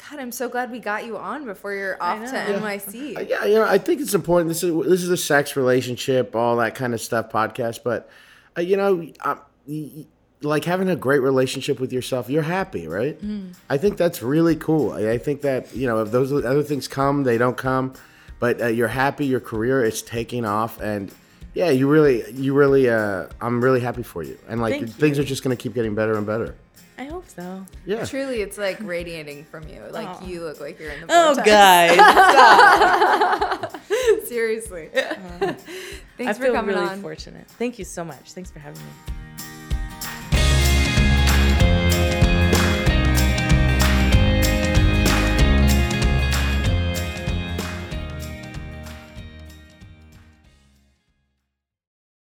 [0.10, 2.60] God, I'm so glad we got you on before you're off to know.
[2.60, 3.30] NYC.
[3.30, 4.50] yeah, you know, I think it's important.
[4.50, 7.80] This is this is a sex relationship, all that kind of stuff podcast.
[7.84, 8.10] But
[8.58, 10.06] uh, you know, um, y- y-
[10.42, 13.20] like having a great relationship with yourself, you're happy, right?
[13.70, 14.92] I think that's really cool.
[14.94, 17.94] I, I think that you know, if those other things come, they don't come,
[18.40, 19.26] but uh, you're happy.
[19.28, 21.12] Your career is taking off, and
[21.54, 24.38] yeah, you really, you really, uh, I'm really happy for you.
[24.48, 26.56] And like Thank things are just gonna keep getting better and better.
[26.98, 27.66] I hope so.
[27.86, 28.06] Yeah.
[28.06, 29.82] Truly, it's like radiating from you.
[29.92, 30.26] Like Aw.
[30.26, 31.48] you look like you're in the Oh, vortex.
[33.96, 34.28] guys.
[34.28, 34.90] Seriously.
[34.96, 35.46] Uh-huh.
[35.46, 35.54] I
[36.18, 37.02] Thanks for feel coming really on.
[37.02, 37.48] fortunate.
[37.48, 38.34] Thank you so much.
[38.34, 38.90] Thanks for having me.